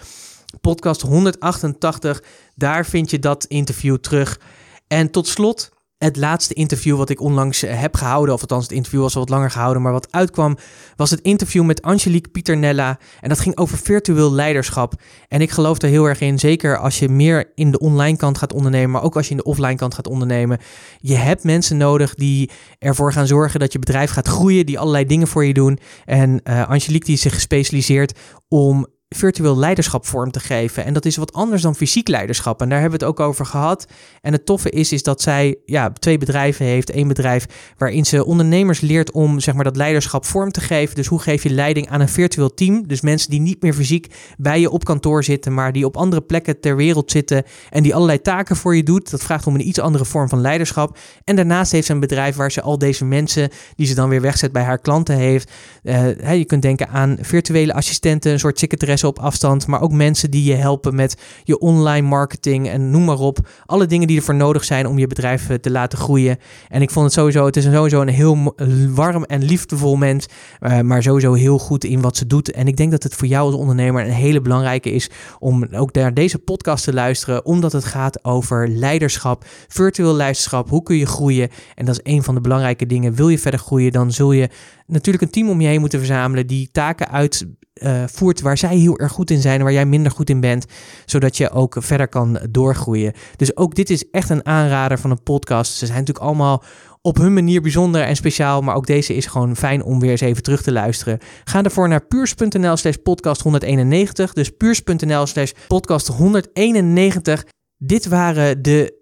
podcast 0.62 1.02
188. 1.02 2.24
Daar 2.56 2.86
vind 2.86 3.10
je 3.12 3.20
dat 3.20 3.46
interview 3.46 3.98
terug. 3.98 4.40
En 4.88 5.12
tot 5.12 5.28
slot 5.28 5.70
het 5.98 6.18
laatste 6.18 6.54
interview 6.54 6.98
wat 6.98 7.10
ik 7.10 7.22
onlangs 7.22 7.64
eh, 7.64 7.80
heb 7.80 7.96
gehouden, 7.96 8.34
of 8.34 8.42
althans 8.42 8.64
het 8.64 8.72
interview 8.72 9.02
was 9.02 9.14
al 9.14 9.20
wat 9.20 9.30
langer 9.30 9.52
gehouden, 9.52 9.82
maar 9.82 9.92
wat 9.92 10.12
uitkwam, 10.12 10.58
was 10.96 11.10
het 11.10 11.22
interview 11.22 11.64
met 11.64 11.82
Angelique 11.82 12.32
Pieternella. 12.32 13.00
En 13.20 13.30
dat 13.30 13.40
ging 13.40 13.58
over 13.58 13.78
virtueel 13.78 14.32
leiderschap. 14.32 14.94
En 15.28 15.42
ik 15.42 15.52
geloof 15.52 15.82
er 15.82 15.90
heel 15.90 16.06
erg 16.06 16.22
in, 16.22 16.40
zeker 16.40 16.78
als 16.78 17.00
je 17.00 17.10
meer 17.10 17.52
in 17.56 17.72
de 17.72 17.80
online 17.80 18.18
kant 18.18 18.38
gaat 18.38 18.54
ondernemen, 18.54 18.92
maar 18.92 19.04
ook 19.04 19.16
als 19.16 19.26
je 19.26 19.32
in 19.32 19.38
de 19.38 19.44
offline 19.44 19.76
kant 19.76 19.94
gaat 19.94 20.08
ondernemen. 20.08 20.60
Je 21.00 21.16
hebt 21.16 21.44
mensen 21.44 21.78
nodig 21.78 22.16
die 22.16 22.50
ervoor 22.80 23.14
gaan 23.14 23.28
zorgen 23.28 23.60
dat 23.60 23.74
je 23.74 23.80
bedrijf 23.80 24.12
gaat 24.12 24.28
groeien, 24.28 24.66
die 24.66 24.80
allerlei 24.80 25.06
dingen 25.06 25.28
voor 25.28 25.46
je 25.46 25.54
doen. 25.54 25.80
En 26.06 26.42
uh, 26.44 26.70
Angelique 26.70 27.06
die 27.06 27.18
zich 27.18 27.34
gespecialiseerd 27.34 28.20
om 28.48 28.88
virtueel 29.10 29.58
leiderschap 29.58 30.06
vorm 30.06 30.32
te 30.32 30.40
geven. 30.40 30.86
En 30.86 30.94
dat 30.94 31.06
is 31.06 31.16
wat 31.16 31.34
anders 31.34 31.62
dan 31.62 31.76
fysiek 31.76 32.08
leiderschap. 32.08 32.62
En 32.62 32.70
daar 32.70 32.80
hebben 32.80 33.00
we 33.00 33.06
het 33.06 33.14
ook 33.14 33.28
over 33.28 33.46
gehad. 33.46 33.88
En 34.22 34.32
het 34.32 34.46
toffe 34.46 34.70
is, 34.70 34.92
is 34.92 35.04
dat 35.04 35.22
zij 35.22 35.56
ja, 35.66 35.92
twee 35.92 36.18
bedrijven 36.18 36.66
heeft. 36.66 36.96
Eén 36.96 37.08
bedrijf 37.08 37.46
waarin 37.78 38.06
ze 38.06 38.26
ondernemers 38.26 38.80
leert 38.80 39.12
om 39.12 39.40
zeg 39.40 39.56
maar, 39.56 39.64
dat 39.64 39.76
leiderschap 39.76 40.26
vorm 40.26 40.52
te 40.52 40.62
geven. 40.62 40.96
Dus 40.96 41.08
hoe 41.08 41.20
geef 41.20 41.44
je 41.44 41.50
leiding 41.50 41.90
aan 41.90 42.02
een 42.02 42.10
virtueel 42.10 42.54
team? 42.54 42.88
Dus 42.88 43.02
mensen 43.02 43.30
die 43.30 43.40
niet 43.40 43.62
meer 43.62 43.74
fysiek 43.74 44.14
bij 44.38 44.60
je 44.60 44.70
op 44.70 44.84
kantoor 44.86 45.24
zitten, 45.24 45.54
maar 45.54 45.72
die 45.72 45.86
op 45.86 45.98
andere 45.98 46.22
plekken 46.22 46.60
ter 46.60 46.76
wereld 46.76 47.12
zitten 47.12 47.44
en 47.70 47.84
die 47.84 47.94
allerlei 47.96 48.22
taken 48.22 48.56
voor 48.56 48.76
je 48.76 48.84
doet. 48.84 49.12
Dat 49.12 49.24
vraagt 49.24 49.48
om 49.48 49.56
een 49.56 49.68
iets 49.68 49.80
andere 49.80 50.06
vorm 50.06 50.30
van 50.30 50.42
leiderschap. 50.42 50.98
En 51.24 51.36
daarnaast 51.36 51.72
heeft 51.72 51.86
ze 51.86 51.94
een 51.94 52.00
bedrijf 52.00 52.36
waar 52.36 52.52
ze 52.52 52.62
al 52.62 52.78
deze 52.78 53.06
mensen, 53.06 53.50
die 53.76 53.88
ze 53.88 53.96
dan 53.96 54.10
weer 54.10 54.22
wegzet 54.22 54.52
bij 54.52 54.64
haar 54.64 54.80
klanten 54.80 55.16
heeft. 55.16 55.52
Uh, 55.84 56.36
je 56.36 56.46
kunt 56.46 56.62
denken 56.62 56.90
aan 56.90 57.18
virtuele 57.22 57.74
assistenten, 57.74 58.32
een 58.32 58.40
soort 58.40 58.60
secretaresse 58.60 59.05
op 59.06 59.20
afstand, 59.20 59.68
maar 59.68 59.82
ook 59.82 59.92
mensen 59.92 60.32
die 60.32 60.44
je 60.44 60.54
helpen 60.54 60.96
met 60.96 61.18
je 61.44 61.60
online 61.60 62.08
marketing 62.08 62.70
en 62.70 62.90
noem 62.90 63.06
maar 63.06 63.20
op. 63.20 63.38
Alle 63.66 63.86
dingen 63.86 64.08
die 64.08 64.18
ervoor 64.18 64.36
nodig 64.36 64.64
zijn 64.64 64.88
om 64.88 64.98
je 64.98 65.08
bedrijf 65.08 65.50
eh, 65.50 65.58
te 65.58 65.72
laten 65.72 65.98
groeien. 65.98 66.38
En 66.70 66.82
ik 66.82 66.90
vond 66.90 67.06
het 67.06 67.14
sowieso, 67.14 67.46
het 67.46 67.58
is 67.58 67.64
sowieso 67.64 68.02
een 68.02 68.08
heel 68.08 68.54
warm 68.90 69.24
en 69.24 69.44
liefdevol 69.44 69.96
mens, 69.96 70.26
uh, 70.62 70.80
maar 70.80 71.04
sowieso 71.04 71.34
heel 71.34 71.60
goed 71.60 71.84
in 71.84 72.02
wat 72.02 72.18
ze 72.18 72.28
doet. 72.28 72.52
En 72.52 72.68
ik 72.68 72.78
denk 72.78 72.92
dat 72.92 73.04
het 73.04 73.16
voor 73.16 73.28
jou 73.28 73.46
als 73.46 73.56
ondernemer 73.56 74.06
een 74.06 74.12
hele 74.12 74.42
belangrijke 74.42 74.92
is 74.92 75.10
om 75.40 75.68
ook 75.72 75.94
naar 75.94 76.14
deze 76.14 76.40
podcast 76.40 76.84
te 76.84 76.94
luisteren, 76.94 77.46
omdat 77.46 77.72
het 77.72 77.86
gaat 77.86 78.24
over 78.24 78.68
leiderschap, 78.68 79.46
virtueel 79.68 80.16
leiderschap. 80.16 80.70
Hoe 80.70 80.84
kun 80.84 80.98
je 80.98 81.06
groeien? 81.06 81.50
En 81.76 81.86
dat 81.86 81.96
is 82.02 82.14
een 82.14 82.24
van 82.24 82.36
de 82.36 82.42
belangrijke 82.42 82.86
dingen. 82.86 83.16
Wil 83.16 83.30
je 83.30 83.40
verder 83.40 83.60
groeien, 83.60 83.92
dan 83.92 84.12
zul 84.12 84.32
je 84.32 84.50
natuurlijk 84.88 85.24
een 85.24 85.30
team 85.30 85.50
om 85.50 85.62
je 85.62 85.68
heen 85.68 85.80
moeten 85.80 86.00
verzamelen 86.00 86.48
die 86.48 86.70
taken 86.72 87.10
uitvoert 87.10 88.38
uh, 88.38 88.44
waar 88.44 88.58
zij 88.58 88.76
heel 88.86 89.00
erg 89.00 89.12
goed 89.12 89.32
in 89.32 89.42
zijn 89.42 89.64
waar 89.64 89.72
jij 89.72 89.86
minder 89.86 90.12
goed 90.12 90.30
in 90.30 90.40
bent, 90.40 90.66
zodat 91.06 91.38
je 91.38 91.50
ook 91.50 91.76
verder 91.80 92.08
kan 92.08 92.40
doorgroeien. 92.50 93.14
Dus 93.36 93.58
ook 93.58 93.76
dit 93.76 93.90
is 93.90 94.10
echt 94.12 94.30
een 94.30 94.46
aanrader 94.46 95.00
van 95.00 95.12
een 95.12 95.24
podcast. 95.24 95.72
Ze 95.72 95.86
zijn 95.86 96.00
natuurlijk 96.00 96.26
allemaal 96.26 96.64
op 97.02 97.18
hun 97.18 97.34
manier 97.34 97.62
bijzonder 97.62 98.02
en 98.02 98.16
speciaal, 98.16 98.62
maar 98.62 98.76
ook 98.76 98.88
deze 98.88 99.16
is 99.16 99.26
gewoon 99.26 99.56
fijn 99.56 99.84
om 99.84 100.00
weer 100.00 100.12
eens 100.12 100.22
even 100.22 100.44
terug 100.44 100.62
te 100.62 100.72
luisteren. 100.72 101.20
Ga 101.44 101.64
ervoor 101.64 101.88
naar 101.88 102.06
puurs.nl 102.06 102.78
slash 102.78 102.96
podcast 103.04 103.42
191, 103.42 104.34
dus 104.34 104.50
puurs.nl 104.50 105.26
slash 105.26 105.52
podcast 105.68 106.08
191. 106.08 107.46
Dit 107.78 108.08
waren 108.08 108.62
de 108.62 108.95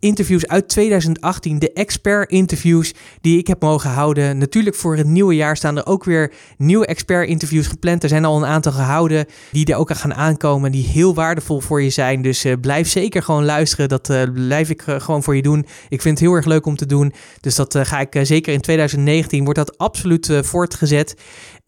interviews 0.00 0.46
uit 0.46 0.68
2018, 0.68 1.58
de 1.58 1.72
expert-interviews 1.72 2.94
die 3.20 3.38
ik 3.38 3.46
heb 3.46 3.62
mogen 3.62 3.90
houden. 3.90 4.38
Natuurlijk 4.38 4.76
voor 4.76 4.96
het 4.96 5.06
nieuwe 5.06 5.34
jaar 5.34 5.56
staan 5.56 5.76
er 5.76 5.86
ook 5.86 6.04
weer 6.04 6.32
nieuwe 6.56 6.86
expert-interviews 6.86 7.66
gepland. 7.66 8.02
Er 8.02 8.08
zijn 8.08 8.24
al 8.24 8.36
een 8.36 8.46
aantal 8.46 8.72
gehouden 8.72 9.26
die 9.52 9.66
er 9.66 9.76
ook 9.76 9.96
gaan 9.96 10.14
aankomen, 10.14 10.72
die 10.72 10.86
heel 10.86 11.14
waardevol 11.14 11.60
voor 11.60 11.82
je 11.82 11.90
zijn. 11.90 12.22
Dus 12.22 12.44
uh, 12.44 12.52
blijf 12.60 12.88
zeker 12.88 13.22
gewoon 13.22 13.44
luisteren. 13.44 13.88
Dat 13.88 14.10
uh, 14.10 14.22
blijf 14.32 14.70
ik 14.70 14.86
uh, 14.86 15.00
gewoon 15.00 15.22
voor 15.22 15.36
je 15.36 15.42
doen. 15.42 15.66
Ik 15.88 16.02
vind 16.02 16.18
het 16.18 16.28
heel 16.28 16.36
erg 16.36 16.46
leuk 16.46 16.66
om 16.66 16.76
te 16.76 16.86
doen. 16.86 17.12
Dus 17.40 17.54
dat 17.54 17.78
ga 17.82 18.00
ik 18.00 18.20
zeker 18.22 18.52
in 18.52 18.60
2019, 18.60 19.44
wordt 19.44 19.58
dat 19.58 19.78
absoluut 19.78 20.30
voortgezet. 20.42 21.14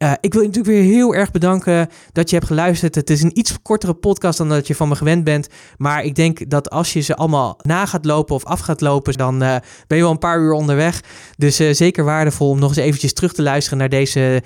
Uh, 0.03 0.13
ik 0.21 0.33
wil 0.33 0.43
je 0.43 0.49
natuurlijk 0.49 0.77
weer 0.77 0.93
heel 0.93 1.15
erg 1.15 1.31
bedanken 1.31 1.89
dat 2.13 2.31
je 2.31 2.37
hebt 2.37 2.49
geluisterd. 2.49 2.95
Het 2.95 3.11
is 3.11 3.23
een 3.23 3.39
iets 3.39 3.63
kortere 3.63 3.95
podcast 3.95 4.39
dan 4.39 4.49
dat 4.49 4.67
je 4.67 4.75
van 4.75 4.89
me 4.89 4.97
gewend 4.97 5.25
bent. 5.25 5.49
Maar 5.77 6.05
ik 6.05 6.15
denk 6.15 6.51
dat 6.51 6.71
als 6.71 6.93
je 6.93 7.01
ze 7.01 7.17
allemaal 7.17 7.59
na 7.63 7.87
gaat 7.87 8.05
lopen 8.05 8.35
of 8.35 8.45
af 8.45 8.61
gaat 8.61 8.81
lopen, 8.81 9.13
dan 9.13 9.35
uh, 9.43 9.57
ben 9.87 9.97
je 9.97 10.03
wel 10.03 10.11
een 10.11 10.19
paar 10.19 10.41
uur 10.41 10.53
onderweg. 10.53 11.03
Dus 11.37 11.61
uh, 11.61 11.73
zeker 11.73 12.05
waardevol 12.05 12.49
om 12.49 12.59
nog 12.59 12.69
eens 12.69 12.79
eventjes 12.79 13.13
terug 13.13 13.33
te 13.33 13.43
luisteren 13.43 13.79
naar 13.79 13.89
deze 13.89 14.43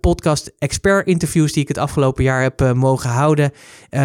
podcast 0.00 0.52
expert 0.58 1.06
interviews 1.06 1.52
die 1.52 1.62
ik 1.62 1.68
het 1.68 1.78
afgelopen 1.78 2.24
jaar 2.24 2.42
heb 2.42 2.74
mogen 2.74 3.10
houden. 3.10 3.52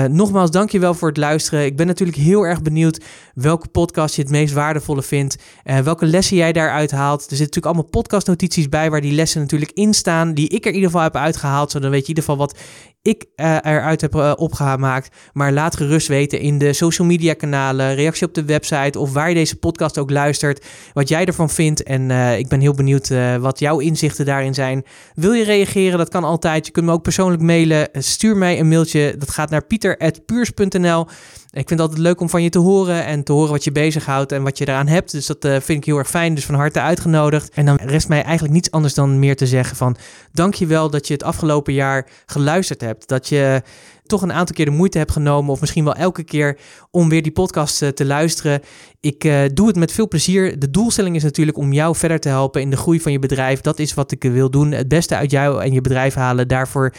nogmaals, 0.10 0.52
dankjewel 0.52 0.94
voor 0.94 1.08
het 1.08 1.18
luisteren. 1.18 1.66
Ik 1.66 1.76
ben 1.76 1.88
natuurlijk 1.88 2.18
heel 2.18 2.44
erg 2.44 2.62
benieuwd 2.62 3.04
welke 3.34 3.68
podcast 3.68 4.16
je 4.16 4.22
het 4.22 4.32
meest 4.32 4.54
waardevolle 4.54 5.04
vindt. 5.04 5.38
welke 5.84 6.06
lessen 6.06 6.38
jij 6.38 6.52
daaruit 6.52 6.92
haalt. 6.92 7.22
Er 7.22 7.22
zitten 7.22 7.46
natuurlijk 7.46 7.66
allemaal 7.66 7.90
podcastnotities 7.92 8.70
bij 8.70 8.90
waar 8.90 9.02
die 9.02 9.14
lessen 9.14 9.42
natuurlijk 9.42 9.72
in 9.74 9.94
staan. 9.94 10.34
Die 10.34 10.50
ik 10.50 10.66
er 10.66 10.85
ieder 10.86 11.00
geval 11.00 11.04
heb 11.14 11.16
uitgehaald. 11.16 11.72
Zodat 11.72 11.90
weet 11.90 12.06
je 12.06 12.14
in 12.14 12.18
ieder 12.18 12.24
geval 12.24 12.40
wat 12.40 12.60
ik 13.02 13.26
uh, 13.36 13.56
eruit 13.62 14.02
heb 14.02 14.16
uh, 14.16 14.34
opgemaakt. 14.36 15.16
Maar 15.34 15.52
laat 15.52 15.78
gerust 15.78 16.08
weten 16.08 16.40
in 16.40 16.58
de 16.58 16.74
social 16.74 17.08
media 17.08 17.34
kanalen, 17.34 17.96
reactie 17.96 18.28
op 18.28 18.34
de 18.34 18.46
website 18.46 19.00
of 19.00 19.14
waar 19.14 19.30
je 19.30 19.36
deze 19.36 19.56
podcast 19.56 19.98
ook 19.98 20.10
luistert, 20.10 20.66
wat 20.94 21.10
jij 21.10 21.26
ervan 21.26 21.50
vindt. 21.50 21.84
En 21.84 22.10
uh, 22.10 22.38
ik 22.38 22.48
ben 22.48 22.60
heel 22.60 22.74
benieuwd 22.74 23.14
wat 23.40 23.60
jouw 23.60 23.80
inzichten 23.80 24.26
daarin 24.26 24.54
zijn. 24.54 24.84
Wil 25.16 25.34
je 25.34 25.44
reageren? 25.44 25.98
Dat 25.98 26.10
kan 26.10 26.24
altijd. 26.24 26.66
Je 26.66 26.72
kunt 26.72 26.86
me 26.86 26.92
ook 26.92 27.02
persoonlijk 27.02 27.42
mailen. 27.42 27.90
Stuur 27.94 28.38
mij 28.38 28.60
een 28.60 28.68
mailtje. 28.68 29.16
Dat 29.18 29.32
gaat 29.32 29.50
naar 29.50 29.66
pieter.puurs.nl. 29.66 31.08
Ik 31.50 31.68
vind 31.68 31.80
het 31.80 31.90
altijd 31.90 32.00
leuk 32.00 32.22
om 32.22 32.30
van 32.30 32.44
je 32.44 32.50
te 32.50 32.60
horen 32.60 33.06
en 33.06 33.24
te 33.24 33.32
horen 33.32 33.52
wat 33.52 33.64
je 33.64 33.72
bezighoudt 33.72 34.32
en 34.32 34.44
wat 34.44 34.58
je 34.58 34.68
eraan 34.68 34.88
hebt. 34.88 35.12
Dus 35.12 35.26
dat 35.26 35.40
vind 35.40 35.70
ik 35.70 35.86
heel 35.86 35.98
erg 35.98 36.10
fijn. 36.10 36.36
Dus 36.36 36.46
van 36.46 36.56
harte 36.56 36.82
uitgenodigd. 36.82 37.50
En 37.50 37.66
dan 37.66 37.76
rest 37.76 38.08
mij 38.08 38.24
eigenlijk 38.24 38.54
niets 38.54 38.72
anders 38.72 38.94
dan 38.94 39.20
meer 39.20 39.36
te 39.36 39.48
zeggen 39.48 39.78
van 39.78 39.96
dankjewel 40.32 40.75
dat 40.76 41.08
je 41.08 41.14
het 41.14 41.24
afgelopen 41.24 41.74
jaar 41.74 42.08
geluisterd 42.26 42.82
hebt. 42.82 43.08
Dat 43.08 43.28
je 43.28 43.62
toch 44.08 44.22
een 44.22 44.34
aantal 44.34 44.56
keer 44.56 44.66
de 44.66 44.72
moeite 44.72 44.98
hebt 44.98 45.12
genomen, 45.12 45.52
of 45.52 45.60
misschien 45.60 45.84
wel 45.84 45.96
elke 45.96 46.24
keer, 46.24 46.58
om 46.92 47.10
weer 47.10 47.22
die 47.22 47.32
podcast 47.32 47.82
eh, 47.82 47.90
te 47.90 48.06
luisteren. 48.06 48.62
Ik 49.00 49.24
uh, 49.24 49.42
doe 49.54 49.68
het 49.68 49.76
met 49.76 49.92
veel 49.92 50.08
plezier. 50.08 50.60
De 50.60 50.72
doelstelling 50.72 51.16
is 51.16 51.24
natuurlijk 51.24 51.58
om 51.58 51.74
jou 51.74 51.96
verder 51.96 52.20
te 52.20 52.30
helpen 52.30 52.62
in 52.62 52.70
de 52.70 52.78
groei 52.78 53.02
van 53.02 53.12
je 53.12 53.20
bedrijf. 53.20 53.62
Dat 53.62 53.80
is 53.80 53.94
wat 53.94 54.12
ik 54.12 54.24
wil 54.24 54.50
doen. 54.50 54.72
Het 54.72 54.88
beste 54.88 55.16
uit 55.16 55.32
jou 55.32 55.64
en 55.64 55.74
je 55.74 55.82
bedrijf 55.82 56.14
halen. 56.14 56.48
Daarvoor 56.48 56.94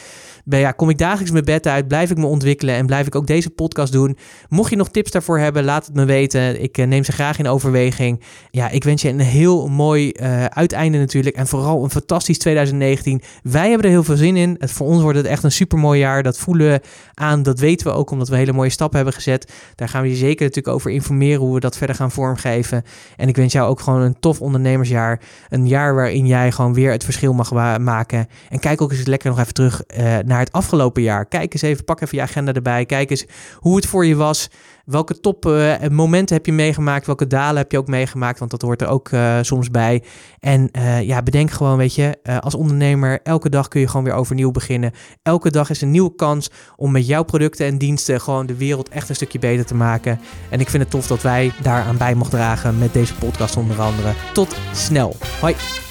ben, 0.45 0.61
ja, 0.61 0.73
kom 0.73 0.91
ik 0.91 0.99
dagelijks 0.99 1.31
mijn 1.31 1.45
bed 1.45 1.67
uit, 1.67 1.89
blijf 1.89 2.11
ik 2.11 2.17
me 2.17 2.27
ontwikkelen 2.27 2.75
en 2.75 2.87
blijf 2.87 3.07
ik 3.07 3.15
ook 3.15 3.27
deze 3.27 3.51
podcast 3.51 3.93
doen. 3.93 4.17
Mocht 4.49 4.71
je 4.71 4.77
nog 4.77 4.89
tips 4.89 5.11
daarvoor 5.11 5.39
hebben, 5.39 5.65
laat 5.65 5.87
het 5.87 5.95
me 5.95 6.05
weten. 6.05 6.63
Ik 6.63 6.87
neem 6.87 7.05
ze 7.05 7.13
graag 7.13 7.39
in 7.39 7.49
overweging. 7.49 8.23
Ja, 8.51 8.69
ik 8.69 8.85
wens 8.85 9.03
je 9.03 9.09
een 9.09 9.21
heel 9.21 9.69
mooi 9.69 10.13
uiteinde 10.49 10.99
natuurlijk 10.99 11.37
en 11.37 11.47
vooral 11.47 11.85
een 11.85 11.91
fantastisch 11.91 12.39
2019. 12.39 13.23
Wij 13.43 13.69
hebben 13.69 13.87
er 13.87 13.93
heel 13.93 14.05
veel 14.05 14.17
zin 14.17 14.37
in. 14.37 14.57
Het, 14.59 14.71
voor 14.71 14.87
ons 14.87 15.03
wordt 15.03 15.19
het 15.19 15.27
echt 15.27 15.43
een 15.43 15.53
super 15.53 15.79
mooi 15.79 16.01
jaar. 16.01 16.23
Dat 16.23 16.39
voelen 16.39 16.71
we 16.71 16.81
aan. 17.15 17.43
Dat 17.43 17.59
weten 17.59 17.87
we 17.87 17.93
ook 17.93 18.11
omdat 18.11 18.29
we 18.29 18.37
hele 18.37 18.53
mooie 18.53 18.71
stappen 18.71 18.97
hebben 18.97 19.15
gezet. 19.15 19.53
Daar 19.75 19.89
gaan 19.89 20.03
we 20.03 20.09
je 20.09 20.15
zeker 20.15 20.47
natuurlijk 20.47 20.75
over 20.75 20.91
informeren 20.91 21.41
hoe 21.41 21.55
we 21.55 21.61
dat 21.61 21.77
verder 21.77 21.97
gaan 21.97 22.11
vormgeven. 22.11 22.83
En 23.17 23.29
ik 23.29 23.37
wens 23.37 23.53
jou 23.53 23.69
ook 23.69 23.81
gewoon 23.81 24.01
een 24.01 24.21
tof 24.21 24.41
ondernemersjaar. 24.41 25.21
Een 25.49 25.67
jaar 25.69 25.95
waarin 25.95 26.27
jij 26.27 26.53
gewoon 26.53 26.75
weer 26.75 26.91
het 26.91 27.05
verschil 27.05 27.33
mag 27.33 27.79
maken. 27.79 28.29
En 28.49 28.59
kijk 28.59 28.81
ook 28.81 28.93
eens 28.93 29.07
lekker 29.07 29.31
nog 29.31 29.39
even 29.39 29.55
terug 29.55 29.83
uh, 29.87 30.19
naar 30.25 30.39
het 30.39 30.53
afgelopen 30.53 31.03
jaar. 31.03 31.27
Kijk 31.27 31.53
eens 31.53 31.63
even, 31.63 31.85
pak 31.85 32.01
even 32.01 32.17
je 32.17 32.23
agenda 32.23 32.53
erbij. 32.53 32.87
Kijk 32.87 33.11
eens 33.11 33.27
hoe 33.59 33.77
het 33.77 33.87
voor 33.87 34.07
je 34.07 34.15
was. 34.15 34.51
Welke 34.87 35.21
top 35.21 35.47
uh, 35.47 35.75
momenten 35.91 36.37
heb 36.37 36.47
je 36.47 36.53
meegemaakt? 36.53 37.07
Welke 37.07 37.27
dalen 37.27 37.57
heb 37.57 37.73
je 37.73 37.79
ook 37.79 37.87
meegemaakt? 37.87 38.39
Want 38.39 38.51
dat 38.51 38.63
hoort 38.63 38.83
er 38.83 38.89
ook 38.89 39.11
uh, 39.11 39.39
soms 39.41 39.71
bij. 39.71 40.03
En 40.41 40.69
uh, 40.73 41.03
ja, 41.03 41.23
bedenk 41.23 41.51
gewoon, 41.51 41.77
weet 41.77 41.95
je, 41.95 42.19
als 42.41 42.55
ondernemer, 42.55 43.21
elke 43.23 43.49
dag 43.49 43.69
kun 43.69 43.81
je 43.81 43.89
gewoon 43.89 44.05
weer 44.05 44.15
overnieuw 44.15 44.51
beginnen. 44.51 44.93
Elke 45.23 45.51
dag 45.51 45.71
is 45.71 45.81
een 45.81 45.91
nieuwe 45.91 46.15
kans 46.15 46.51
om 46.77 46.93
met 46.93 47.07
jouw 47.07 47.23
producten 47.23 47.67
en 47.67 47.79
diensten 47.79 48.21
gewoon 48.21 48.47
de 48.47 48.57
wereld 48.57 48.89
echt 48.89 49.09
een 49.09 49.15
stukje 49.15 49.39
beter 49.39 49.67
te 49.67 49.75
maken. 49.75 50.21
En 50.51 50.61
ik 50.61 50.69
vind 50.71 50.83
het 50.83 50.93
tof 50.93 51.07
dat 51.07 51.23
wij 51.23 51.53
daaraan 51.63 51.97
bij 51.97 52.15
mogen 52.15 52.33
dragen 52.33 52.79
met 52.79 52.93
deze 52.93 53.15
podcast 53.15 53.57
onder 53.57 53.81
andere. 53.81 54.13
Tot 54.33 54.57
snel. 54.73 55.17
Hoi. 55.41 55.86